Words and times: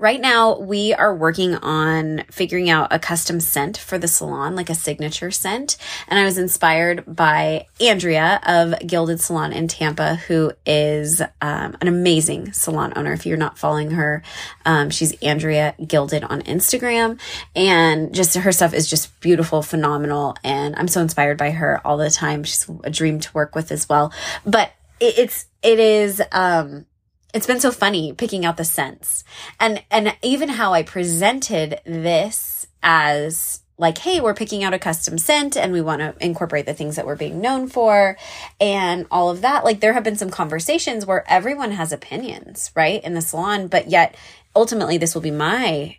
Right 0.00 0.18
now, 0.18 0.58
we 0.58 0.94
are 0.94 1.14
working 1.14 1.56
on 1.56 2.22
figuring 2.30 2.70
out 2.70 2.88
a 2.90 2.98
custom 2.98 3.38
scent 3.38 3.76
for 3.76 3.98
the 3.98 4.08
salon, 4.08 4.56
like 4.56 4.70
a 4.70 4.74
signature 4.74 5.30
scent. 5.30 5.76
And 6.08 6.18
I 6.18 6.24
was 6.24 6.38
inspired 6.38 7.04
by 7.06 7.66
Andrea 7.78 8.40
of 8.46 8.74
Gilded 8.86 9.20
Salon 9.20 9.52
in 9.52 9.68
Tampa, 9.68 10.14
who 10.14 10.52
is 10.64 11.20
um, 11.42 11.76
an 11.82 11.86
amazing 11.86 12.54
salon 12.54 12.94
owner. 12.96 13.12
If 13.12 13.26
you're 13.26 13.36
not 13.36 13.58
following 13.58 13.90
her, 13.90 14.22
um, 14.64 14.88
she's 14.88 15.12
Andrea 15.20 15.74
Gilded 15.86 16.24
on 16.24 16.40
Instagram. 16.44 17.20
And 17.54 18.14
just 18.14 18.34
her 18.34 18.52
stuff 18.52 18.72
is 18.72 18.88
just 18.88 19.20
beautiful, 19.20 19.60
phenomenal. 19.60 20.34
And 20.42 20.76
I'm 20.76 20.88
so 20.88 21.02
inspired 21.02 21.36
by 21.36 21.50
her 21.50 21.78
all 21.86 21.98
the 21.98 22.08
time. 22.08 22.44
She's 22.44 22.66
a 22.84 22.90
dream 22.90 23.20
to 23.20 23.30
work 23.34 23.54
with 23.54 23.70
as 23.70 23.86
well. 23.86 24.14
But 24.46 24.72
it, 24.98 25.18
it's, 25.18 25.44
it 25.62 25.78
is, 25.78 26.22
um, 26.32 26.86
it's 27.32 27.46
been 27.46 27.60
so 27.60 27.70
funny 27.70 28.12
picking 28.12 28.44
out 28.44 28.56
the 28.56 28.64
scents. 28.64 29.24
And 29.58 29.82
and 29.90 30.16
even 30.22 30.48
how 30.48 30.72
I 30.72 30.82
presented 30.82 31.80
this 31.84 32.66
as 32.82 33.60
like 33.78 33.98
hey 33.98 34.20
we're 34.20 34.34
picking 34.34 34.62
out 34.62 34.74
a 34.74 34.78
custom 34.78 35.16
scent 35.16 35.56
and 35.56 35.72
we 35.72 35.80
want 35.80 36.00
to 36.00 36.14
incorporate 36.24 36.66
the 36.66 36.74
things 36.74 36.96
that 36.96 37.06
we're 37.06 37.16
being 37.16 37.40
known 37.40 37.68
for 37.68 38.16
and 38.60 39.06
all 39.10 39.30
of 39.30 39.40
that. 39.42 39.64
Like 39.64 39.80
there 39.80 39.94
have 39.94 40.04
been 40.04 40.16
some 40.16 40.30
conversations 40.30 41.06
where 41.06 41.24
everyone 41.30 41.72
has 41.72 41.92
opinions 41.92 42.70
right 42.74 43.02
in 43.02 43.14
the 43.14 43.22
salon 43.22 43.68
but 43.68 43.88
yet 43.88 44.16
ultimately 44.54 44.98
this 44.98 45.14
will 45.14 45.22
be 45.22 45.30
my 45.30 45.96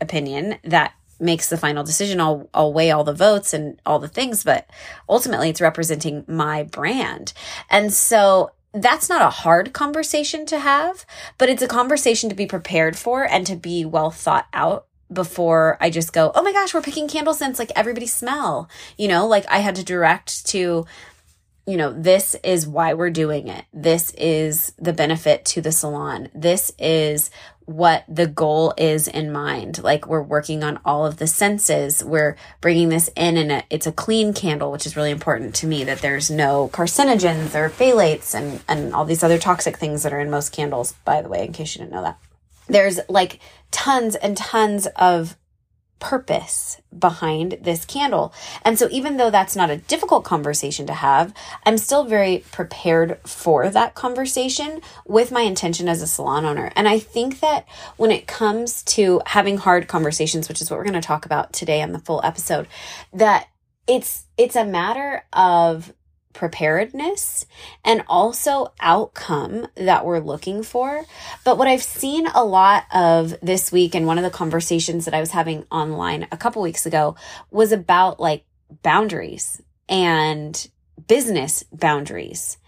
opinion 0.00 0.56
that 0.64 0.94
makes 1.20 1.48
the 1.48 1.56
final 1.56 1.82
decision. 1.82 2.20
I'll 2.20 2.48
I'll 2.54 2.72
weigh 2.72 2.92
all 2.92 3.04
the 3.04 3.12
votes 3.12 3.52
and 3.52 3.80
all 3.84 3.98
the 3.98 4.08
things 4.08 4.44
but 4.44 4.68
ultimately 5.08 5.50
it's 5.50 5.60
representing 5.60 6.24
my 6.28 6.62
brand. 6.62 7.32
And 7.68 7.92
so 7.92 8.52
that's 8.72 9.08
not 9.08 9.22
a 9.22 9.30
hard 9.30 9.72
conversation 9.72 10.46
to 10.46 10.58
have, 10.58 11.06
but 11.38 11.48
it's 11.48 11.62
a 11.62 11.68
conversation 11.68 12.28
to 12.28 12.34
be 12.34 12.46
prepared 12.46 12.96
for 12.96 13.24
and 13.24 13.46
to 13.46 13.56
be 13.56 13.84
well 13.84 14.10
thought 14.10 14.46
out 14.52 14.86
before 15.12 15.78
I 15.80 15.90
just 15.90 16.12
go, 16.12 16.32
oh 16.34 16.42
my 16.42 16.52
gosh, 16.52 16.74
we're 16.74 16.82
picking 16.82 17.08
candle 17.08 17.34
scents 17.34 17.58
like 17.58 17.72
everybody 17.74 18.06
smell. 18.06 18.68
You 18.96 19.08
know, 19.08 19.26
like 19.26 19.46
I 19.48 19.58
had 19.58 19.76
to 19.76 19.84
direct 19.84 20.46
to, 20.48 20.86
you 21.68 21.76
know, 21.76 21.92
this 21.92 22.34
is 22.42 22.66
why 22.66 22.94
we're 22.94 23.10
doing 23.10 23.46
it. 23.46 23.66
This 23.74 24.10
is 24.12 24.72
the 24.78 24.94
benefit 24.94 25.44
to 25.44 25.60
the 25.60 25.70
salon. 25.70 26.30
This 26.34 26.72
is 26.78 27.30
what 27.66 28.04
the 28.08 28.26
goal 28.26 28.72
is 28.78 29.06
in 29.06 29.30
mind. 29.30 29.82
Like 29.82 30.06
we're 30.06 30.22
working 30.22 30.64
on 30.64 30.80
all 30.82 31.04
of 31.04 31.18
the 31.18 31.26
senses. 31.26 32.02
We're 32.02 32.38
bringing 32.62 32.88
this 32.88 33.10
in 33.14 33.36
and 33.36 33.62
it's 33.68 33.86
a 33.86 33.92
clean 33.92 34.32
candle, 34.32 34.72
which 34.72 34.86
is 34.86 34.96
really 34.96 35.10
important 35.10 35.54
to 35.56 35.66
me 35.66 35.84
that 35.84 35.98
there's 35.98 36.30
no 36.30 36.70
carcinogens 36.72 37.54
or 37.54 37.68
phthalates 37.68 38.34
and, 38.34 38.62
and 38.66 38.94
all 38.94 39.04
these 39.04 39.22
other 39.22 39.38
toxic 39.38 39.76
things 39.76 40.04
that 40.04 40.14
are 40.14 40.20
in 40.20 40.30
most 40.30 40.52
candles, 40.52 40.94
by 41.04 41.20
the 41.20 41.28
way, 41.28 41.44
in 41.44 41.52
case 41.52 41.74
you 41.74 41.80
didn't 41.80 41.92
know 41.92 42.02
that. 42.02 42.18
There's 42.68 42.98
like 43.10 43.40
tons 43.70 44.14
and 44.14 44.38
tons 44.38 44.86
of 44.96 45.36
purpose 46.00 46.80
behind 46.96 47.58
this 47.60 47.84
candle. 47.84 48.32
And 48.64 48.78
so 48.78 48.88
even 48.90 49.16
though 49.16 49.30
that's 49.30 49.56
not 49.56 49.70
a 49.70 49.76
difficult 49.76 50.24
conversation 50.24 50.86
to 50.86 50.94
have, 50.94 51.34
I'm 51.66 51.78
still 51.78 52.04
very 52.04 52.44
prepared 52.52 53.18
for 53.24 53.68
that 53.70 53.94
conversation 53.94 54.80
with 55.06 55.32
my 55.32 55.42
intention 55.42 55.88
as 55.88 56.02
a 56.02 56.06
salon 56.06 56.44
owner. 56.44 56.72
And 56.76 56.88
I 56.88 56.98
think 56.98 57.40
that 57.40 57.66
when 57.96 58.10
it 58.10 58.26
comes 58.26 58.82
to 58.84 59.20
having 59.26 59.58
hard 59.58 59.88
conversations, 59.88 60.48
which 60.48 60.60
is 60.60 60.70
what 60.70 60.78
we're 60.78 60.84
going 60.84 60.94
to 60.94 61.00
talk 61.00 61.26
about 61.26 61.52
today 61.52 61.82
on 61.82 61.92
the 61.92 61.98
full 61.98 62.20
episode, 62.24 62.68
that 63.12 63.48
it's 63.86 64.26
it's 64.36 64.54
a 64.54 64.64
matter 64.64 65.24
of 65.32 65.92
preparedness 66.32 67.46
and 67.84 68.04
also 68.08 68.72
outcome 68.80 69.66
that 69.74 70.04
we're 70.04 70.20
looking 70.20 70.62
for. 70.62 71.04
But 71.44 71.58
what 71.58 71.68
I've 71.68 71.82
seen 71.82 72.26
a 72.28 72.44
lot 72.44 72.84
of 72.92 73.34
this 73.42 73.72
week 73.72 73.94
and 73.94 74.06
one 74.06 74.18
of 74.18 74.24
the 74.24 74.30
conversations 74.30 75.04
that 75.04 75.14
I 75.14 75.20
was 75.20 75.30
having 75.30 75.64
online 75.70 76.28
a 76.30 76.36
couple 76.36 76.62
weeks 76.62 76.86
ago 76.86 77.16
was 77.50 77.72
about 77.72 78.20
like 78.20 78.44
boundaries 78.82 79.60
and 79.88 80.68
business 81.06 81.64
boundaries. 81.72 82.58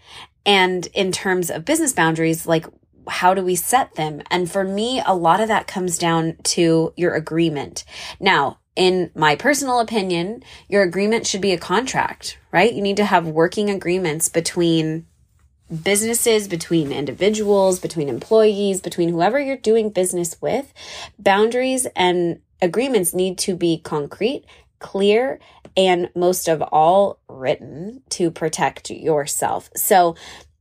And 0.45 0.87
in 0.93 1.11
terms 1.11 1.49
of 1.49 1.65
business 1.65 1.93
boundaries, 1.93 2.47
like 2.47 2.65
how 3.07 3.33
do 3.33 3.43
we 3.43 3.55
set 3.55 3.95
them? 3.95 4.21
And 4.29 4.49
for 4.49 4.63
me, 4.63 5.01
a 5.05 5.15
lot 5.15 5.39
of 5.39 5.47
that 5.47 5.67
comes 5.67 5.97
down 5.97 6.37
to 6.43 6.93
your 6.95 7.13
agreement. 7.13 7.83
Now, 8.19 8.59
in 8.75 9.11
my 9.15 9.35
personal 9.35 9.79
opinion, 9.79 10.43
your 10.69 10.83
agreement 10.83 11.27
should 11.27 11.41
be 11.41 11.51
a 11.51 11.57
contract, 11.57 12.37
right? 12.51 12.73
You 12.73 12.81
need 12.81 12.97
to 12.97 13.05
have 13.05 13.27
working 13.27 13.69
agreements 13.69 14.29
between 14.29 15.05
businesses, 15.83 16.47
between 16.47 16.91
individuals, 16.91 17.79
between 17.79 18.09
employees, 18.09 18.81
between 18.81 19.09
whoever 19.09 19.39
you're 19.39 19.57
doing 19.57 19.89
business 19.89 20.37
with. 20.41 20.73
Boundaries 21.17 21.87
and 21.95 22.41
agreements 22.61 23.13
need 23.13 23.37
to 23.39 23.55
be 23.55 23.79
concrete, 23.79 24.45
clear, 24.79 25.39
and 25.77 26.09
most 26.15 26.47
of 26.47 26.61
all, 26.61 27.19
written 27.29 28.03
to 28.09 28.31
protect 28.31 28.89
yourself. 28.89 29.69
So 29.75 30.15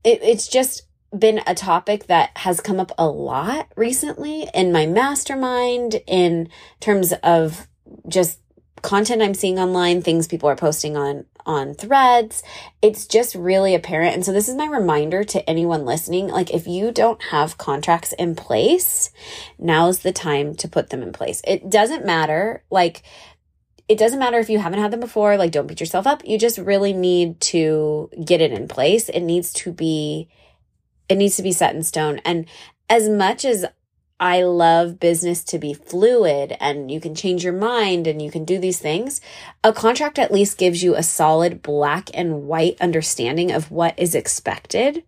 it, 0.04 0.20
it's 0.22 0.48
just 0.48 0.82
been 1.16 1.40
a 1.46 1.54
topic 1.54 2.06
that 2.06 2.30
has 2.38 2.60
come 2.60 2.78
up 2.78 2.92
a 2.96 3.06
lot 3.06 3.68
recently 3.76 4.48
in 4.54 4.70
my 4.70 4.86
mastermind 4.86 6.00
in 6.06 6.48
terms 6.78 7.12
of 7.24 7.66
just 8.08 8.40
content 8.82 9.22
I'm 9.22 9.34
seeing 9.34 9.58
online, 9.58 10.02
things 10.02 10.26
people 10.26 10.48
are 10.48 10.56
posting 10.56 10.96
on 10.96 11.26
on 11.46 11.74
threads. 11.74 12.42
It's 12.82 13.06
just 13.06 13.34
really 13.34 13.74
apparent. 13.74 14.14
And 14.14 14.24
so 14.24 14.32
this 14.32 14.48
is 14.48 14.56
my 14.56 14.66
reminder 14.66 15.24
to 15.24 15.48
anyone 15.48 15.84
listening, 15.84 16.28
like 16.28 16.52
if 16.52 16.66
you 16.66 16.92
don't 16.92 17.20
have 17.24 17.58
contracts 17.58 18.12
in 18.12 18.34
place, 18.34 19.10
now's 19.58 20.00
the 20.00 20.12
time 20.12 20.54
to 20.56 20.68
put 20.68 20.90
them 20.90 21.02
in 21.02 21.12
place. 21.12 21.40
It 21.46 21.70
doesn't 21.70 22.06
matter 22.06 22.62
like 22.70 23.02
it 23.88 23.98
doesn't 23.98 24.20
matter 24.20 24.38
if 24.38 24.48
you 24.48 24.60
haven't 24.60 24.78
had 24.78 24.92
them 24.92 25.00
before, 25.00 25.36
like 25.36 25.50
don't 25.50 25.66
beat 25.66 25.80
yourself 25.80 26.06
up. 26.06 26.22
You 26.24 26.38
just 26.38 26.58
really 26.58 26.92
need 26.92 27.40
to 27.40 28.08
get 28.24 28.40
it 28.40 28.52
in 28.52 28.68
place. 28.68 29.08
It 29.08 29.22
needs 29.22 29.52
to 29.54 29.72
be 29.72 30.28
it 31.08 31.16
needs 31.16 31.36
to 31.36 31.42
be 31.42 31.52
set 31.52 31.74
in 31.74 31.82
stone. 31.82 32.20
And 32.24 32.46
as 32.88 33.08
much 33.08 33.44
as 33.44 33.66
I 34.20 34.42
love 34.42 35.00
business 35.00 35.42
to 35.44 35.58
be 35.58 35.72
fluid 35.72 36.54
and 36.60 36.90
you 36.90 37.00
can 37.00 37.14
change 37.14 37.42
your 37.42 37.54
mind 37.54 38.06
and 38.06 38.20
you 38.20 38.30
can 38.30 38.44
do 38.44 38.58
these 38.58 38.78
things. 38.78 39.22
A 39.64 39.72
contract 39.72 40.18
at 40.18 40.30
least 40.30 40.58
gives 40.58 40.82
you 40.82 40.94
a 40.94 41.02
solid 41.02 41.62
black 41.62 42.10
and 42.12 42.42
white 42.42 42.78
understanding 42.82 43.50
of 43.50 43.70
what 43.70 43.98
is 43.98 44.14
expected. 44.14 45.04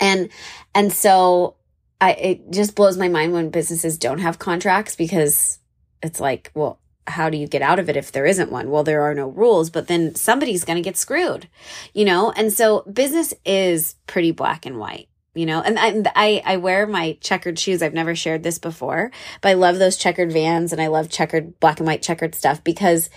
And, 0.00 0.30
and 0.74 0.90
so 0.90 1.56
I, 2.00 2.12
it 2.12 2.50
just 2.50 2.74
blows 2.74 2.96
my 2.96 3.08
mind 3.08 3.34
when 3.34 3.50
businesses 3.50 3.98
don't 3.98 4.20
have 4.20 4.38
contracts 4.38 4.96
because 4.96 5.58
it's 6.02 6.18
like, 6.18 6.50
well, 6.54 6.80
how 7.06 7.28
do 7.28 7.36
you 7.36 7.46
get 7.46 7.60
out 7.60 7.78
of 7.78 7.90
it 7.90 7.96
if 7.98 8.10
there 8.10 8.24
isn't 8.24 8.50
one? 8.50 8.70
Well, 8.70 8.84
there 8.84 9.02
are 9.02 9.14
no 9.14 9.28
rules, 9.28 9.68
but 9.68 9.86
then 9.86 10.14
somebody's 10.14 10.64
going 10.64 10.76
to 10.76 10.82
get 10.82 10.96
screwed, 10.96 11.46
you 11.92 12.06
know? 12.06 12.32
And 12.32 12.50
so 12.50 12.80
business 12.90 13.34
is 13.44 13.96
pretty 14.06 14.30
black 14.30 14.64
and 14.64 14.78
white 14.78 15.08
you 15.34 15.46
know 15.46 15.60
and 15.60 16.08
I, 16.14 16.42
I 16.44 16.56
wear 16.56 16.86
my 16.86 17.18
checkered 17.20 17.58
shoes. 17.58 17.82
I've 17.82 17.94
never 17.94 18.14
shared 18.14 18.42
this 18.42 18.58
before 18.58 19.10
but 19.40 19.48
i 19.50 19.54
love 19.54 19.78
those 19.78 19.96
checkered 19.96 20.32
vans 20.32 20.72
and 20.72 20.80
i 20.80 20.86
love 20.86 21.08
checkered 21.08 21.58
black 21.60 21.78
and 21.80 21.86
white 21.86 22.02
checkered 22.02 22.34
stuff 22.34 22.62
because 22.64 23.10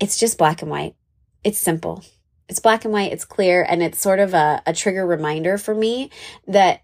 it's 0.00 0.18
just 0.18 0.38
black 0.38 0.62
and 0.62 0.70
white. 0.70 0.94
It's 1.42 1.58
simple. 1.58 2.04
It's 2.48 2.60
black 2.60 2.84
and 2.84 2.92
white. 2.92 3.12
It's 3.12 3.24
clear. 3.24 3.62
And 3.62 3.82
it's 3.82 4.00
sort 4.00 4.18
of 4.18 4.34
a, 4.34 4.62
a 4.66 4.72
trigger 4.72 5.06
reminder 5.06 5.58
for 5.58 5.74
me 5.74 6.10
that 6.46 6.82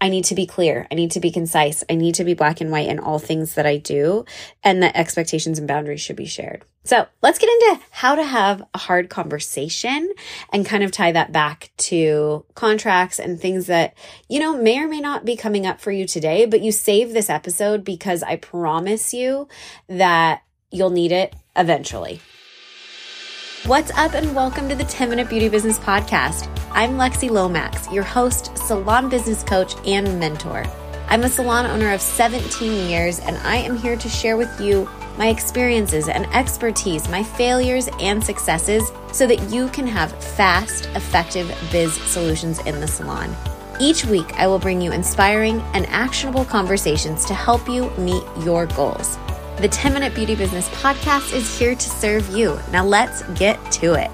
I 0.00 0.08
need 0.08 0.24
to 0.24 0.34
be 0.34 0.46
clear. 0.46 0.86
I 0.90 0.94
need 0.94 1.10
to 1.12 1.20
be 1.20 1.30
concise. 1.30 1.84
I 1.90 1.94
need 1.94 2.14
to 2.16 2.24
be 2.24 2.34
black 2.34 2.60
and 2.60 2.70
white 2.70 2.88
in 2.88 2.98
all 2.98 3.18
things 3.18 3.54
that 3.54 3.66
I 3.66 3.76
do, 3.76 4.24
and 4.64 4.82
that 4.82 4.96
expectations 4.96 5.58
and 5.58 5.68
boundaries 5.68 6.00
should 6.00 6.16
be 6.16 6.26
shared. 6.26 6.64
So 6.84 7.06
let's 7.20 7.38
get 7.38 7.50
into 7.50 7.84
how 7.90 8.14
to 8.14 8.24
have 8.24 8.62
a 8.72 8.78
hard 8.78 9.10
conversation 9.10 10.12
and 10.50 10.64
kind 10.64 10.82
of 10.82 10.90
tie 10.90 11.12
that 11.12 11.30
back 11.30 11.70
to 11.76 12.46
contracts 12.54 13.18
and 13.18 13.38
things 13.38 13.66
that, 13.66 13.94
you 14.28 14.40
know, 14.40 14.56
may 14.56 14.78
or 14.78 14.88
may 14.88 15.00
not 15.00 15.26
be 15.26 15.36
coming 15.36 15.66
up 15.66 15.80
for 15.80 15.92
you 15.92 16.06
today, 16.06 16.46
but 16.46 16.62
you 16.62 16.72
save 16.72 17.12
this 17.12 17.28
episode 17.28 17.84
because 17.84 18.22
I 18.22 18.36
promise 18.36 19.12
you 19.12 19.46
that 19.88 20.42
you'll 20.70 20.90
need 20.90 21.12
it 21.12 21.36
eventually. 21.54 22.20
What's 23.70 23.92
up, 23.92 24.14
and 24.14 24.34
welcome 24.34 24.68
to 24.68 24.74
the 24.74 24.82
10 24.82 25.10
Minute 25.10 25.28
Beauty 25.28 25.48
Business 25.48 25.78
Podcast. 25.78 26.48
I'm 26.72 26.94
Lexi 26.94 27.30
Lomax, 27.30 27.88
your 27.92 28.02
host, 28.02 28.50
salon 28.58 29.08
business 29.08 29.44
coach, 29.44 29.76
and 29.86 30.18
mentor. 30.18 30.64
I'm 31.06 31.22
a 31.22 31.28
salon 31.28 31.66
owner 31.66 31.92
of 31.92 32.00
17 32.00 32.90
years, 32.90 33.20
and 33.20 33.36
I 33.36 33.58
am 33.58 33.78
here 33.78 33.94
to 33.96 34.08
share 34.08 34.36
with 34.36 34.60
you 34.60 34.90
my 35.16 35.28
experiences 35.28 36.08
and 36.08 36.26
expertise, 36.34 37.08
my 37.10 37.22
failures 37.22 37.88
and 38.00 38.24
successes, 38.24 38.90
so 39.12 39.24
that 39.28 39.52
you 39.52 39.68
can 39.68 39.86
have 39.86 40.20
fast, 40.20 40.86
effective 40.96 41.56
biz 41.70 41.94
solutions 41.94 42.58
in 42.66 42.80
the 42.80 42.88
salon. 42.88 43.32
Each 43.80 44.04
week, 44.04 44.32
I 44.34 44.48
will 44.48 44.58
bring 44.58 44.80
you 44.80 44.90
inspiring 44.90 45.60
and 45.74 45.86
actionable 45.90 46.44
conversations 46.44 47.24
to 47.26 47.34
help 47.34 47.68
you 47.68 47.88
meet 47.90 48.24
your 48.40 48.66
goals. 48.66 49.16
The 49.60 49.68
10 49.68 49.92
Minute 49.92 50.14
Beauty 50.14 50.34
Business 50.34 50.70
Podcast 50.70 51.34
is 51.34 51.58
here 51.58 51.74
to 51.74 51.88
serve 51.90 52.34
you. 52.34 52.58
Now 52.72 52.82
let's 52.82 53.22
get 53.38 53.58
to 53.72 53.92
it. 53.92 54.10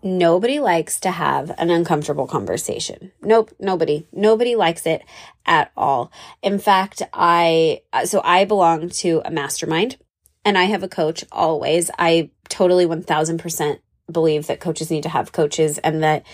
Nobody 0.00 0.60
likes 0.60 1.00
to 1.00 1.10
have 1.10 1.50
an 1.58 1.70
uncomfortable 1.70 2.28
conversation. 2.28 3.10
Nope, 3.20 3.50
nobody. 3.58 4.06
Nobody 4.12 4.54
likes 4.54 4.86
it 4.86 5.02
at 5.44 5.72
all. 5.76 6.12
In 6.40 6.60
fact, 6.60 7.02
I, 7.12 7.80
so 8.04 8.20
I 8.22 8.44
belong 8.44 8.90
to 8.90 9.22
a 9.24 9.30
mastermind 9.32 9.96
and 10.44 10.56
I 10.56 10.66
have 10.66 10.84
a 10.84 10.88
coach 10.88 11.24
always. 11.32 11.90
I 11.98 12.30
totally 12.48 12.86
1000% 12.86 13.80
believe 14.12 14.46
that 14.46 14.60
coaches 14.60 14.88
need 14.88 15.02
to 15.02 15.08
have 15.08 15.32
coaches 15.32 15.78
and 15.78 16.04
that 16.04 16.24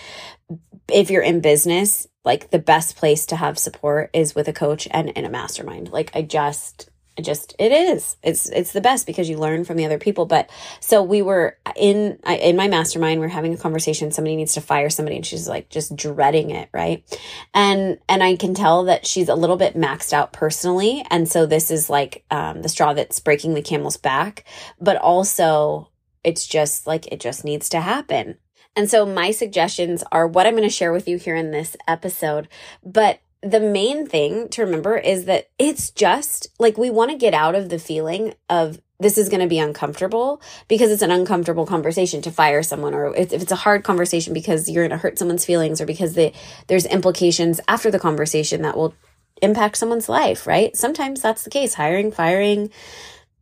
if 0.93 1.11
you're 1.11 1.23
in 1.23 1.41
business, 1.41 2.07
like 2.23 2.51
the 2.51 2.59
best 2.59 2.97
place 2.97 3.25
to 3.27 3.37
have 3.37 3.59
support 3.59 4.11
is 4.13 4.35
with 4.35 4.47
a 4.47 4.53
coach 4.53 4.87
and 4.91 5.09
in 5.09 5.25
a 5.25 5.31
mastermind. 5.31 5.91
Like 5.91 6.15
I 6.15 6.21
just 6.21 6.91
it 7.17 7.23
just 7.23 7.55
it 7.59 7.71
is. 7.71 8.17
It's 8.23 8.49
it's 8.51 8.73
the 8.73 8.81
best 8.81 9.07
because 9.07 9.29
you 9.29 9.39
learn 9.39 9.65
from 9.65 9.77
the 9.77 9.85
other 9.85 9.99
people. 9.99 10.27
But 10.27 10.51
so 10.81 11.03
we 11.03 11.23
were 11.23 11.57
in 11.77 12.19
in 12.27 12.57
my 12.57 12.67
mastermind 12.67 13.21
we're 13.21 13.29
having 13.29 13.55
a 13.55 13.57
conversation 13.57 14.11
somebody 14.11 14.37
needs 14.37 14.55
to 14.55 14.61
fire 14.61 14.91
somebody 14.91 15.17
and 15.17 15.27
she's 15.27 15.49
like 15.49 15.69
just 15.69 15.95
dreading 15.95 16.51
it 16.51 16.69
right? 16.73 17.05
And 17.53 17.99
and 18.09 18.23
i 18.23 18.37
can 18.37 18.55
tell 18.55 18.85
that 18.85 19.07
she's 19.07 19.29
a 19.29 19.35
little 19.35 19.57
bit 19.57 19.77
maxed 19.77 20.13
out 20.13 20.33
personally. 20.33 21.05
And 21.11 21.29
so 21.29 21.47
this 21.47 21.71
is 21.71 21.89
like 21.89 22.25
um, 22.31 22.63
the 22.63 22.69
straw 22.69 22.95
that's 22.95 23.21
breaking 23.21 23.55
the 23.55 23.63
camel's 23.63 23.97
back. 23.97 24.45
But 24.81 24.97
also 24.97 25.91
it's 26.25 26.47
just 26.47 26.87
like 26.87 27.07
it 27.13 27.21
just 27.21 27.45
needs 27.45 27.69
to 27.69 27.81
happen. 27.81 28.39
And 28.77 28.91
so 28.91 29.07
my 29.07 29.31
suggestions 29.31 30.03
are 30.11 30.27
what 30.27 30.47
I'm 30.47 30.55
going 30.55 30.65
to 30.65 30.69
share 30.69 30.93
with 30.93 31.07
you 31.07 31.17
here 31.17 31.37
in 31.37 31.53
this 31.53 31.77
episode. 31.87 32.49
But 32.85 33.21
the 33.45 33.61
main 33.61 34.07
thing 34.07 34.49
to 34.49 34.63
remember 34.63 34.97
is 34.97 35.27
that 35.27 35.49
it's 35.59 35.91
just 35.91 36.49
like 36.59 36.79
we 36.79 36.91
want 36.91 37.11
to 37.11 37.17
get 37.17 37.35
out 37.35 37.55
of 37.55 37.69
the 37.69 37.79
feeling 37.79 38.35
of 38.49 38.81
this 39.01 39.19
is 39.19 39.29
going 39.29 39.41
to 39.41 39.47
be 39.47 39.59
uncomfortable 39.59 40.41
because 40.67 40.91
it's 40.91 41.03
an 41.03 41.11
uncomfortable 41.11 41.67
conversation 41.67 42.23
to 42.23 42.31
fire 42.31 42.63
someone 42.63 42.95
or 42.95 43.15
if 43.15 43.33
it's 43.33 43.53
a 43.53 43.57
hard 43.57 43.85
conversation 43.85 44.33
because 44.33 44.71
you're 44.71 44.85
going 44.85 44.99
to 44.99 45.03
hurt 45.03 45.19
someone's 45.19 45.45
feelings 45.45 45.81
or 45.81 45.87
because 45.87 46.15
they, 46.15 46.33
there's 46.69 46.87
implications 46.87 47.61
after 47.69 47.91
the 47.91 47.99
conversation 47.99 48.63
that 48.63 48.77
will 48.77 48.95
impact 49.43 49.77
someone's 49.77 50.09
life, 50.09 50.47
right? 50.47 50.77
Sometimes 50.77 51.21
that's 51.21 51.45
the 51.45 51.51
case. 51.51 51.75
Hiring, 51.75 52.13
firing, 52.13 52.71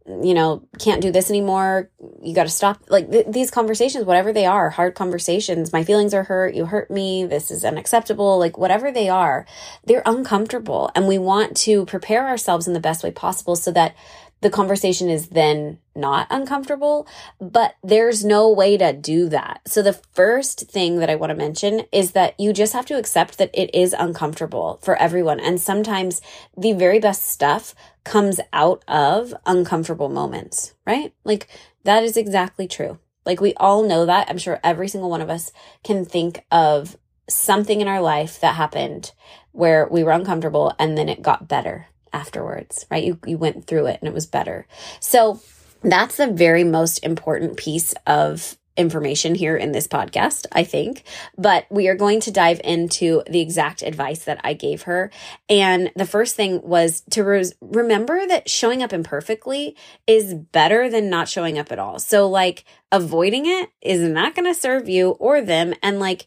you 0.06 0.34
know, 0.34 0.66
can't 0.78 1.00
do 1.00 1.12
this 1.12 1.30
anymore. 1.30 1.90
You 2.22 2.34
got 2.34 2.44
to 2.44 2.50
stop. 2.50 2.82
Like 2.88 3.10
th- 3.10 3.26
these 3.28 3.50
conversations, 3.50 4.04
whatever 4.04 4.32
they 4.32 4.46
are, 4.46 4.70
hard 4.70 4.94
conversations. 4.94 5.72
My 5.72 5.84
feelings 5.84 6.12
are 6.12 6.24
hurt. 6.24 6.54
You 6.54 6.66
hurt 6.66 6.90
me. 6.90 7.24
This 7.24 7.50
is 7.50 7.64
unacceptable. 7.64 8.38
Like 8.38 8.58
whatever 8.58 8.90
they 8.90 9.08
are, 9.08 9.46
they're 9.84 10.02
uncomfortable. 10.04 10.90
And 10.94 11.06
we 11.06 11.18
want 11.18 11.56
to 11.58 11.86
prepare 11.86 12.28
ourselves 12.28 12.66
in 12.66 12.74
the 12.74 12.80
best 12.80 13.04
way 13.04 13.10
possible 13.10 13.54
so 13.54 13.70
that 13.72 13.94
the 14.42 14.50
conversation 14.50 15.08
is 15.08 15.28
then 15.28 15.78
not 15.94 16.26
uncomfortable, 16.28 17.06
but 17.40 17.76
there's 17.84 18.24
no 18.24 18.50
way 18.50 18.76
to 18.76 18.92
do 18.92 19.28
that. 19.28 19.60
So 19.66 19.82
the 19.82 19.92
first 19.92 20.68
thing 20.68 20.98
that 20.98 21.08
I 21.08 21.14
want 21.14 21.30
to 21.30 21.36
mention 21.36 21.82
is 21.92 22.10
that 22.12 22.38
you 22.40 22.52
just 22.52 22.72
have 22.72 22.86
to 22.86 22.98
accept 22.98 23.38
that 23.38 23.50
it 23.54 23.72
is 23.72 23.94
uncomfortable 23.96 24.80
for 24.82 24.96
everyone. 24.96 25.38
And 25.38 25.60
sometimes 25.60 26.20
the 26.56 26.72
very 26.72 26.98
best 26.98 27.30
stuff 27.30 27.74
comes 28.04 28.40
out 28.52 28.82
of 28.88 29.34
uncomfortable 29.46 30.08
moments, 30.08 30.74
right? 30.86 31.12
Like 31.24 31.48
that 31.84 32.02
is 32.02 32.16
exactly 32.16 32.66
true. 32.66 32.98
Like 33.24 33.40
we 33.40 33.54
all 33.54 33.82
know 33.82 34.06
that. 34.06 34.28
I'm 34.28 34.38
sure 34.38 34.60
every 34.64 34.88
single 34.88 35.10
one 35.10 35.20
of 35.20 35.30
us 35.30 35.52
can 35.84 36.04
think 36.04 36.44
of 36.50 36.96
something 37.28 37.80
in 37.80 37.88
our 37.88 38.00
life 38.00 38.40
that 38.40 38.56
happened 38.56 39.12
where 39.52 39.86
we 39.90 40.02
were 40.02 40.12
uncomfortable 40.12 40.74
and 40.78 40.98
then 40.98 41.08
it 41.08 41.22
got 41.22 41.48
better 41.48 41.86
afterwards, 42.12 42.86
right? 42.90 43.04
You, 43.04 43.18
you 43.26 43.38
went 43.38 43.66
through 43.66 43.86
it 43.86 43.98
and 44.00 44.08
it 44.08 44.14
was 44.14 44.26
better. 44.26 44.66
So 45.00 45.40
that's 45.82 46.16
the 46.16 46.28
very 46.28 46.64
most 46.64 47.04
important 47.04 47.56
piece 47.56 47.94
of 48.06 48.56
information 48.76 49.34
here 49.34 49.56
in 49.56 49.72
this 49.72 49.86
podcast, 49.86 50.46
I 50.52 50.64
think. 50.64 51.04
But 51.36 51.66
we 51.70 51.88
are 51.88 51.94
going 51.94 52.20
to 52.20 52.30
dive 52.30 52.60
into 52.64 53.22
the 53.28 53.40
exact 53.40 53.82
advice 53.82 54.24
that 54.24 54.40
I 54.44 54.54
gave 54.54 54.82
her. 54.82 55.10
And 55.48 55.90
the 55.96 56.06
first 56.06 56.36
thing 56.36 56.62
was 56.62 57.02
to 57.10 57.24
re- 57.24 57.52
remember 57.60 58.26
that 58.26 58.48
showing 58.48 58.82
up 58.82 58.92
imperfectly 58.92 59.76
is 60.06 60.34
better 60.34 60.88
than 60.88 61.10
not 61.10 61.28
showing 61.28 61.58
up 61.58 61.70
at 61.72 61.78
all. 61.78 61.98
So, 61.98 62.28
like, 62.28 62.64
avoiding 62.90 63.46
it 63.46 63.70
is 63.80 64.00
not 64.00 64.34
going 64.34 64.52
to 64.52 64.58
serve 64.58 64.88
you 64.88 65.10
or 65.10 65.40
them. 65.40 65.74
And, 65.82 65.98
like, 65.98 66.26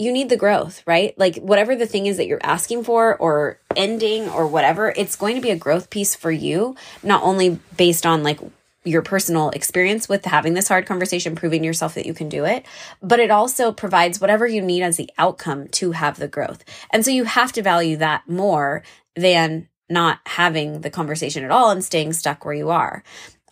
you 0.00 0.12
need 0.12 0.30
the 0.30 0.36
growth, 0.36 0.82
right? 0.86 1.12
Like 1.18 1.36
whatever 1.36 1.76
the 1.76 1.86
thing 1.86 2.06
is 2.06 2.16
that 2.16 2.26
you're 2.26 2.40
asking 2.42 2.84
for 2.84 3.16
or 3.16 3.60
ending 3.76 4.30
or 4.30 4.46
whatever, 4.46 4.94
it's 4.96 5.14
going 5.14 5.36
to 5.36 5.42
be 5.42 5.50
a 5.50 5.56
growth 5.56 5.90
piece 5.90 6.14
for 6.14 6.30
you, 6.30 6.74
not 7.02 7.22
only 7.22 7.60
based 7.76 8.06
on 8.06 8.22
like 8.22 8.40
your 8.84 9.02
personal 9.02 9.50
experience 9.50 10.08
with 10.08 10.24
having 10.24 10.54
this 10.54 10.68
hard 10.68 10.86
conversation, 10.86 11.34
proving 11.34 11.62
yourself 11.62 11.94
that 11.94 12.06
you 12.06 12.14
can 12.14 12.28
do 12.28 12.44
it, 12.44 12.64
but 13.02 13.20
it 13.20 13.30
also 13.30 13.72
provides 13.72 14.20
whatever 14.20 14.46
you 14.46 14.62
need 14.62 14.82
as 14.82 14.96
the 14.96 15.10
outcome 15.18 15.68
to 15.68 15.92
have 15.92 16.18
the 16.18 16.28
growth. 16.28 16.64
And 16.90 17.04
so 17.04 17.10
you 17.10 17.24
have 17.24 17.52
to 17.52 17.62
value 17.62 17.96
that 17.98 18.28
more 18.28 18.82
than 19.16 19.68
not 19.90 20.20
having 20.24 20.80
the 20.80 20.90
conversation 20.90 21.44
at 21.44 21.50
all 21.50 21.70
and 21.70 21.84
staying 21.84 22.12
stuck 22.12 22.44
where 22.44 22.54
you 22.54 22.70
are. 22.70 23.02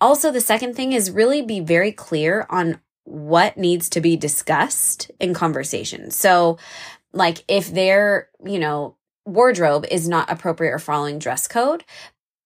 Also, 0.01 0.31
the 0.31 0.41
second 0.41 0.75
thing 0.75 0.93
is 0.93 1.11
really 1.11 1.43
be 1.43 1.61
very 1.61 1.93
clear 1.93 2.47
on 2.49 2.81
what 3.05 3.57
needs 3.57 3.89
to 3.91 4.01
be 4.01 4.17
discussed 4.17 5.11
in 5.19 5.35
conversation. 5.35 6.11
So, 6.11 6.59
like 7.13 7.43
if 7.49 7.73
their, 7.73 8.29
you 8.45 8.59
know, 8.59 8.97
wardrobe 9.25 9.87
is 9.91 10.09
not 10.09 10.31
appropriate 10.31 10.73
or 10.73 10.79
following 10.79 11.19
dress 11.19 11.49
code, 11.49 11.85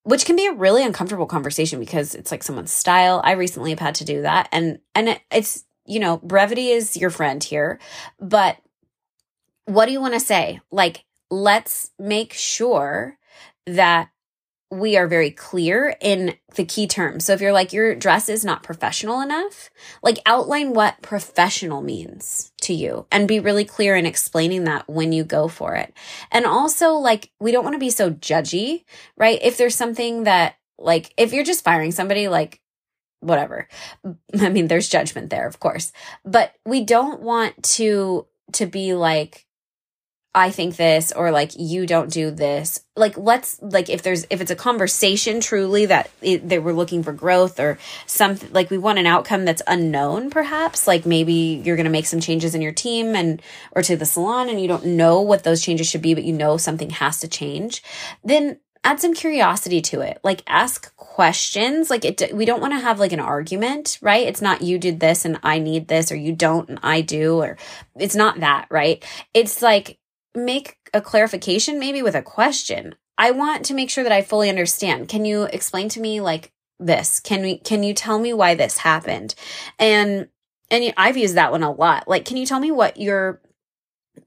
which 0.04 0.25
can 0.25 0.37
be 0.37 0.46
a 0.46 0.52
really 0.52 0.84
uncomfortable 0.84 1.26
conversation 1.26 1.78
because 1.78 2.14
it's 2.14 2.31
like 2.31 2.43
someone's 2.43 2.72
style. 2.72 3.20
I 3.25 3.32
recently 3.32 3.70
have 3.70 3.78
had 3.78 3.94
to 3.96 4.04
do 4.04 4.22
that 4.22 4.49
and 4.52 4.81
and 4.94 5.20
it's, 5.31 5.64
you 5.87 6.00
know, 6.00 6.19
brevity 6.19 6.69
is 6.69 6.96
your 6.96 7.10
friend 7.10 7.43
here, 7.43 7.78
but 8.20 8.56
what 9.66 9.87
do 9.87 9.93
you 9.93 10.00
want 10.00 10.14
to 10.14 10.20
say? 10.20 10.60
Like 10.70 11.04
let's 11.31 11.90
make 11.99 12.32
sure 12.32 13.16
that 13.66 14.10
we 14.72 14.96
are 14.96 15.06
very 15.06 15.30
clear 15.30 15.94
in 16.00 16.34
the 16.54 16.64
key 16.64 16.86
terms. 16.86 17.26
So 17.26 17.34
if 17.34 17.42
you're 17.42 17.52
like, 17.52 17.74
your 17.74 17.94
dress 17.94 18.30
is 18.30 18.42
not 18.42 18.62
professional 18.62 19.20
enough, 19.20 19.69
like 20.02 20.19
outline 20.24 20.72
what 20.72 21.02
professional 21.02 21.82
means 21.82 22.52
to 22.62 22.72
you 22.72 23.06
and 23.12 23.28
be 23.28 23.38
really 23.38 23.66
clear 23.66 23.94
in 23.96 24.06
explaining 24.06 24.64
that 24.64 24.88
when 24.88 25.12
you 25.12 25.24
go 25.24 25.46
for 25.46 25.74
it. 25.74 25.92
And 26.30 26.46
also, 26.46 26.92
like, 26.94 27.30
we 27.38 27.52
don't 27.52 27.64
want 27.64 27.74
to 27.74 27.78
be 27.78 27.90
so 27.90 28.12
judgy, 28.12 28.84
right? 29.14 29.38
If 29.42 29.58
there's 29.58 29.76
something 29.76 30.22
that, 30.22 30.54
like, 30.78 31.12
if 31.19 31.34
you're 31.34 31.44
just 31.44 31.64
firing 31.64 31.92
somebody, 31.92 32.28
like, 32.28 32.62
whatever. 33.20 33.69
I 34.40 34.48
mean, 34.48 34.69
there's 34.69 34.88
judgment 34.88 35.28
there, 35.28 35.46
of 35.46 35.60
course, 35.60 35.92
but 36.24 36.54
we 36.64 36.82
don't 36.82 37.20
want 37.20 37.62
to, 37.74 38.26
to 38.54 38.64
be 38.64 38.94
like, 38.94 39.46
I 40.34 40.50
think 40.50 40.76
this 40.76 41.12
or 41.12 41.31
like 41.31 41.52
you 41.58 41.87
don't 41.87 42.11
do 42.11 42.31
this. 42.31 42.81
Like 42.96 43.19
let's 43.19 43.61
like 43.61 43.90
if 43.90 44.02
there's 44.02 44.26
if 44.31 44.40
it's 44.40 44.50
a 44.50 44.56
conversation 44.56 45.40
truly 45.40 45.87
that 45.87 46.11
it, 46.23 46.49
that 46.49 46.62
we're 46.62 46.72
looking 46.72 47.03
for 47.03 47.12
growth 47.12 47.60
or 47.60 47.79
something 48.06 48.51
like 48.51 48.70
we 48.70 48.79
want 48.79 48.98
an 48.98 49.06
outcome 49.06 49.44
that's 49.44 49.62
unknown 49.67 50.31
perhaps 50.31 50.86
like 50.86 51.05
maybe 51.05 51.62
you're 51.65 51.77
going 51.77 51.84
to 51.84 51.91
make 51.91 52.06
some 52.06 52.20
changes 52.20 52.55
in 52.55 52.62
your 52.62 52.72
team 52.72 53.15
and 53.15 53.43
or 53.72 53.82
to 53.82 53.96
the 53.96 54.06
salon 54.06 54.48
and 54.48 54.60
you 54.60 54.69
don't 54.69 54.86
know 54.86 55.20
what 55.20 55.44
those 55.44 55.62
changes 55.62 55.86
should 55.86 56.03
be 56.03 56.15
but 56.15 56.24
you 56.24 56.32
know 56.32 56.56
something 56.56 56.91
has 56.91 57.20
to 57.20 57.29
change. 57.29 57.82
Then 58.24 58.58
add 58.84 59.01
some 59.01 59.15
curiosity 59.15 59.81
to 59.81 60.01
it. 60.01 60.19
Like 60.24 60.43
ask 60.46 60.94
questions. 60.96 61.91
Like 61.91 62.06
it 62.06 62.34
we 62.34 62.46
don't 62.46 62.60
want 62.60 62.72
to 62.72 62.81
have 62.81 62.98
like 62.98 63.12
an 63.12 63.20
argument, 63.20 63.98
right? 64.01 64.27
It's 64.27 64.43
not 64.43 64.62
you 64.62 64.79
did 64.79 64.98
this 64.98 65.27
and 65.27 65.39
I 65.43 65.58
need 65.58 65.89
this 65.89 66.10
or 66.10 66.17
you 66.17 66.32
don't 66.32 66.70
and 66.70 66.79
I 66.82 67.03
do 67.03 67.43
or 67.43 67.58
it's 67.96 68.17
not 68.17 68.41
that, 68.41 68.67
right? 68.70 69.05
It's 69.34 69.60
like 69.60 69.98
make 70.34 70.77
a 70.94 71.01
clarification 71.01 71.79
maybe 71.79 72.03
with 72.03 72.15
a 72.15 72.22
question. 72.22 72.94
I 73.19 73.31
want 73.31 73.65
to 73.67 73.74
make 73.74 73.91
sure 73.91 74.05
that 74.05 74.12
I 74.12 74.22
fully 74.22 74.48
understand. 74.48 75.08
Can 75.08 75.24
you 75.24 75.44
explain 75.44 75.89
to 75.91 76.01
me 76.01 76.20
like 76.20 76.53
this? 76.79 77.20
Can 77.20 77.43
we 77.43 77.58
can 77.58 77.82
you 77.82 77.94
tell 77.94 78.19
me 78.19 78.32
why 78.32 78.55
this 78.55 78.79
happened? 78.79 79.34
And 79.79 80.29
and 80.70 80.94
I've 80.96 81.17
used 81.19 81.36
that 81.36 81.53
one 81.53 81.62
a 81.62 81.70
lot. 81.70 82.08
Like 82.08 82.24
can 82.24 82.36
you 82.36 82.46
tell 82.46 82.60
me 82.60 82.70
what 82.70 82.96
your 82.96 83.41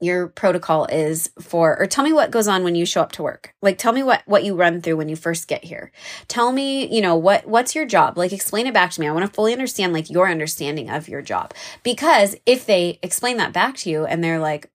your 0.02 0.28
protocol 0.28 0.86
is 0.86 1.30
for 1.40 1.80
or 1.80 1.86
tell 1.86 2.04
me 2.04 2.12
what 2.12 2.32
goes 2.32 2.48
on 2.48 2.64
when 2.64 2.76
you 2.76 2.86
show 2.86 3.02
up 3.02 3.12
to 3.12 3.22
work 3.22 3.54
like 3.62 3.78
tell 3.78 3.94
me 3.94 4.02
what 4.02 4.24
what 4.26 4.44
you 4.44 4.56
run 4.56 4.82
through 4.82 4.98
when 4.98 5.08
you 5.08 5.16
first 5.16 5.48
get 5.48 5.64
here 5.64 5.92
tell 6.28 6.52
me 6.52 6.88
you 6.94 7.02
know 7.02 7.16
what 7.16 7.46
what's 7.48 7.76
your 7.76 7.86
job 7.86 8.18
like 8.18 8.34
explain 8.34 8.66
it 8.66 8.74
back 8.74 8.90
to 8.90 9.00
me 9.00 9.08
i 9.08 9.12
want 9.12 9.26
to 9.26 9.32
fully 9.32 9.54
understand 9.54 9.94
like 9.94 10.10
your 10.10 10.30
understanding 10.30 10.90
of 10.90 11.08
your 11.08 11.22
job 11.22 11.54
because 11.84 12.36
if 12.48 12.66
they 12.66 13.00
explain 13.04 13.38
that 13.38 13.54
back 13.54 13.76
to 13.76 13.90
you 13.90 14.06
and 14.06 14.24
they're 14.24 14.40
like 14.40 14.72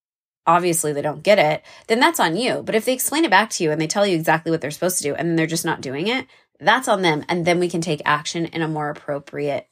obviously 0.47 0.93
they 0.93 1.03
don't 1.03 1.23
get 1.23 1.39
it, 1.39 1.63
then 1.87 2.01
that's 2.01 2.21
on 2.21 2.37
you. 2.37 2.63
But 2.63 2.75
if 2.75 2.85
they 2.85 2.93
explain 2.93 3.25
it 3.25 3.31
back 3.31 3.51
to 3.51 3.65
you 3.65 3.71
and 3.71 3.81
they 3.81 3.87
tell 3.87 4.07
you 4.07 4.17
exactly 4.17 4.51
what 4.51 4.61
they're 4.61 4.71
supposed 4.71 4.99
to 4.99 5.05
do 5.05 5.15
and 5.15 5.39
they're 5.39 5.47
just 5.47 5.65
not 5.65 5.81
doing 5.81 6.09
it, 6.09 6.27
that's 6.59 6.89
on 6.89 7.03
them. 7.03 7.25
And 7.29 7.47
then 7.47 7.59
we 7.59 7.69
can 7.69 7.81
take 7.81 8.03
action 8.05 8.47
in 8.47 8.63
a 8.63 8.69
more 8.69 8.91
appropriate 8.91 9.67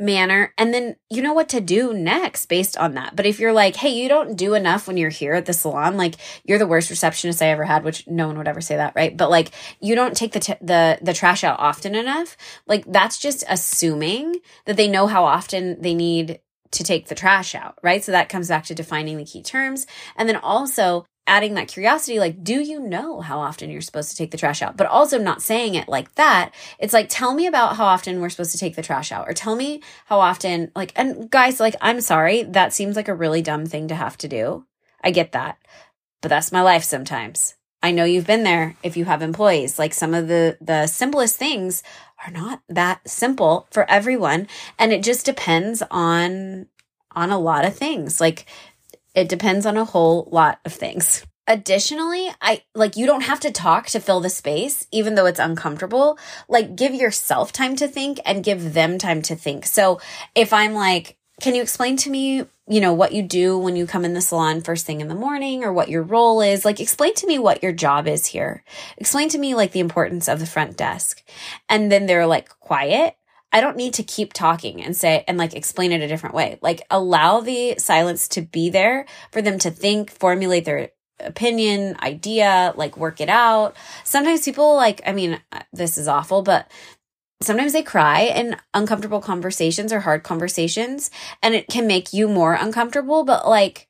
manner. 0.00 0.52
And 0.58 0.74
then 0.74 0.96
you 1.08 1.22
know 1.22 1.32
what 1.32 1.48
to 1.50 1.60
do 1.60 1.92
next 1.92 2.46
based 2.46 2.76
on 2.76 2.94
that. 2.94 3.14
But 3.14 3.26
if 3.26 3.38
you're 3.38 3.52
like, 3.52 3.76
hey, 3.76 3.90
you 3.90 4.08
don't 4.08 4.36
do 4.36 4.54
enough 4.54 4.86
when 4.86 4.96
you're 4.96 5.10
here 5.10 5.34
at 5.34 5.46
the 5.46 5.52
salon, 5.52 5.96
like 5.96 6.16
you're 6.44 6.58
the 6.58 6.66
worst 6.66 6.90
receptionist 6.90 7.40
I 7.40 7.46
ever 7.46 7.64
had, 7.64 7.84
which 7.84 8.06
no 8.08 8.26
one 8.26 8.36
would 8.38 8.48
ever 8.48 8.60
say 8.60 8.76
that, 8.76 8.94
right? 8.96 9.16
But 9.16 9.30
like 9.30 9.52
you 9.80 9.94
don't 9.94 10.16
take 10.16 10.32
the 10.32 10.40
t- 10.40 10.54
the 10.60 10.98
the 11.00 11.14
trash 11.14 11.44
out 11.44 11.60
often 11.60 11.94
enough, 11.94 12.36
like 12.66 12.84
that's 12.86 13.18
just 13.18 13.44
assuming 13.48 14.36
that 14.66 14.76
they 14.76 14.88
know 14.88 15.06
how 15.06 15.24
often 15.24 15.80
they 15.80 15.94
need 15.94 16.40
to 16.74 16.84
take 16.84 17.08
the 17.08 17.14
trash 17.14 17.54
out, 17.54 17.78
right? 17.82 18.04
So 18.04 18.12
that 18.12 18.28
comes 18.28 18.48
back 18.48 18.64
to 18.66 18.74
defining 18.74 19.16
the 19.16 19.24
key 19.24 19.42
terms. 19.42 19.86
And 20.16 20.28
then 20.28 20.36
also 20.36 21.06
adding 21.26 21.54
that 21.54 21.68
curiosity, 21.68 22.18
like, 22.18 22.44
do 22.44 22.60
you 22.60 22.78
know 22.78 23.20
how 23.20 23.38
often 23.40 23.70
you're 23.70 23.80
supposed 23.80 24.10
to 24.10 24.16
take 24.16 24.30
the 24.30 24.36
trash 24.36 24.60
out? 24.60 24.76
But 24.76 24.86
also 24.86 25.18
not 25.18 25.40
saying 25.40 25.74
it 25.74 25.88
like 25.88 26.14
that. 26.16 26.52
It's 26.78 26.92
like, 26.92 27.08
tell 27.08 27.32
me 27.34 27.46
about 27.46 27.76
how 27.76 27.86
often 27.86 28.20
we're 28.20 28.28
supposed 28.28 28.52
to 28.52 28.58
take 28.58 28.76
the 28.76 28.82
trash 28.82 29.10
out, 29.10 29.26
or 29.26 29.32
tell 29.32 29.56
me 29.56 29.82
how 30.04 30.20
often, 30.20 30.70
like, 30.76 30.92
and 30.96 31.30
guys, 31.30 31.60
like, 31.60 31.76
I'm 31.80 32.02
sorry, 32.02 32.42
that 32.42 32.74
seems 32.74 32.94
like 32.94 33.08
a 33.08 33.14
really 33.14 33.40
dumb 33.40 33.64
thing 33.64 33.88
to 33.88 33.94
have 33.94 34.18
to 34.18 34.28
do. 34.28 34.66
I 35.02 35.12
get 35.12 35.32
that. 35.32 35.56
But 36.20 36.28
that's 36.28 36.52
my 36.52 36.60
life 36.60 36.84
sometimes. 36.84 37.54
I 37.84 37.90
know 37.90 38.04
you've 38.04 38.26
been 38.26 38.44
there 38.44 38.76
if 38.82 38.96
you 38.96 39.04
have 39.04 39.20
employees. 39.20 39.78
Like 39.78 39.92
some 39.92 40.14
of 40.14 40.26
the 40.26 40.56
the 40.58 40.86
simplest 40.86 41.36
things 41.36 41.82
are 42.24 42.32
not 42.32 42.62
that 42.70 43.06
simple 43.06 43.68
for 43.70 43.88
everyone 43.90 44.48
and 44.78 44.90
it 44.90 45.02
just 45.02 45.26
depends 45.26 45.82
on 45.90 46.64
on 47.12 47.28
a 47.28 47.38
lot 47.38 47.66
of 47.66 47.76
things. 47.76 48.22
Like 48.22 48.46
it 49.14 49.28
depends 49.28 49.66
on 49.66 49.76
a 49.76 49.84
whole 49.84 50.26
lot 50.32 50.60
of 50.64 50.72
things. 50.72 51.26
Additionally, 51.46 52.30
I 52.40 52.62
like 52.74 52.96
you 52.96 53.04
don't 53.04 53.24
have 53.24 53.40
to 53.40 53.52
talk 53.52 53.88
to 53.88 54.00
fill 54.00 54.20
the 54.20 54.30
space, 54.30 54.86
even 54.90 55.14
though 55.14 55.26
it's 55.26 55.38
uncomfortable. 55.38 56.18
Like, 56.48 56.76
give 56.76 56.94
yourself 56.94 57.52
time 57.52 57.76
to 57.76 57.86
think 57.86 58.18
and 58.24 58.42
give 58.42 58.72
them 58.72 58.96
time 58.96 59.20
to 59.22 59.36
think. 59.36 59.66
So, 59.66 60.00
if 60.34 60.54
I'm 60.54 60.72
like, 60.72 61.18
can 61.40 61.54
you 61.54 61.62
explain 61.62 61.96
to 61.98 62.10
me, 62.10 62.44
you 62.68 62.80
know, 62.80 62.92
what 62.92 63.12
you 63.12 63.22
do 63.22 63.58
when 63.58 63.76
you 63.76 63.86
come 63.86 64.04
in 64.04 64.14
the 64.14 64.20
salon 64.20 64.60
first 64.60 64.86
thing 64.86 65.00
in 65.00 65.08
the 65.08 65.14
morning 65.14 65.64
or 65.64 65.72
what 65.72 65.88
your 65.88 66.02
role 66.02 66.40
is? 66.40 66.64
Like, 66.64 66.80
explain 66.80 67.14
to 67.14 67.26
me 67.26 67.38
what 67.38 67.62
your 67.62 67.72
job 67.72 68.06
is 68.06 68.26
here. 68.26 68.62
Explain 68.96 69.28
to 69.30 69.38
me, 69.38 69.54
like, 69.54 69.72
the 69.72 69.80
importance 69.80 70.28
of 70.28 70.38
the 70.38 70.46
front 70.46 70.76
desk. 70.76 71.22
And 71.68 71.90
then 71.90 72.06
they're 72.06 72.26
like, 72.26 72.48
quiet. 72.60 73.16
I 73.52 73.60
don't 73.60 73.76
need 73.76 73.94
to 73.94 74.02
keep 74.02 74.32
talking 74.32 74.82
and 74.82 74.96
say, 74.96 75.24
and 75.28 75.38
like 75.38 75.54
explain 75.54 75.92
it 75.92 76.02
a 76.02 76.08
different 76.08 76.34
way. 76.34 76.58
Like 76.60 76.82
allow 76.90 77.38
the 77.38 77.76
silence 77.78 78.26
to 78.28 78.42
be 78.42 78.68
there 78.68 79.06
for 79.30 79.42
them 79.42 79.60
to 79.60 79.70
think, 79.70 80.10
formulate 80.10 80.64
their 80.64 80.90
opinion, 81.20 81.96
idea, 82.02 82.74
like 82.76 82.96
work 82.96 83.20
it 83.20 83.28
out. 83.28 83.76
Sometimes 84.02 84.44
people 84.44 84.74
like, 84.74 85.02
I 85.06 85.12
mean, 85.12 85.40
uh, 85.52 85.62
this 85.72 85.96
is 85.98 86.08
awful, 86.08 86.42
but 86.42 86.68
sometimes 87.44 87.72
they 87.72 87.82
cry 87.82 88.22
in 88.22 88.56
uncomfortable 88.72 89.20
conversations 89.20 89.92
or 89.92 90.00
hard 90.00 90.22
conversations 90.22 91.10
and 91.42 91.54
it 91.54 91.68
can 91.68 91.86
make 91.86 92.12
you 92.12 92.28
more 92.28 92.54
uncomfortable, 92.54 93.24
but 93.24 93.48
like, 93.48 93.88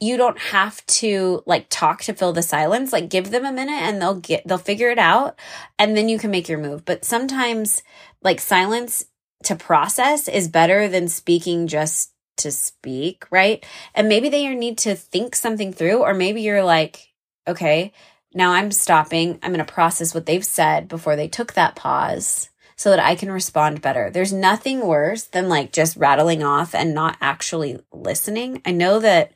you 0.00 0.16
don't 0.16 0.38
have 0.38 0.84
to 0.86 1.42
like 1.46 1.66
talk 1.70 2.02
to 2.02 2.12
fill 2.12 2.32
the 2.32 2.42
silence 2.42 2.92
like 2.92 3.08
give 3.08 3.30
them 3.30 3.46
a 3.46 3.52
minute 3.52 3.80
and 3.80 4.00
they'll 4.00 4.20
get 4.20 4.46
they'll 4.46 4.58
figure 4.58 4.90
it 4.90 4.98
out 4.98 5.38
and 5.78 5.96
then 5.96 6.08
you 6.08 6.18
can 6.18 6.30
make 6.30 6.48
your 6.48 6.58
move. 6.58 6.84
But 6.84 7.04
sometimes 7.04 7.82
like 8.22 8.40
silence 8.40 9.06
to 9.44 9.56
process 9.56 10.28
is 10.28 10.48
better 10.48 10.88
than 10.88 11.08
speaking 11.08 11.66
just 11.66 12.12
to 12.38 12.50
speak 12.50 13.24
right? 13.30 13.64
And 13.94 14.08
maybe 14.08 14.28
they 14.28 14.46
need 14.54 14.78
to 14.78 14.94
think 14.94 15.34
something 15.34 15.72
through 15.72 16.02
or 16.02 16.12
maybe 16.12 16.42
you're 16.42 16.64
like 16.64 17.08
okay 17.48 17.92
now 18.34 18.52
i'm 18.52 18.70
stopping. 18.70 19.38
I'm 19.42 19.52
going 19.52 19.64
to 19.64 19.72
process 19.72 20.14
what 20.14 20.26
they've 20.26 20.44
said 20.44 20.88
before 20.88 21.16
they 21.16 21.28
took 21.28 21.54
that 21.54 21.74
pause 21.74 22.50
so 22.76 22.90
that 22.90 23.00
I 23.00 23.14
can 23.14 23.30
respond 23.30 23.80
better. 23.80 24.10
There's 24.10 24.32
nothing 24.32 24.86
worse 24.86 25.24
than 25.24 25.48
like 25.48 25.72
just 25.72 25.96
rattling 25.96 26.42
off 26.42 26.74
and 26.74 26.94
not 26.94 27.16
actually 27.20 27.78
listening. 27.92 28.62
I 28.64 28.72
know 28.72 28.98
that 29.00 29.32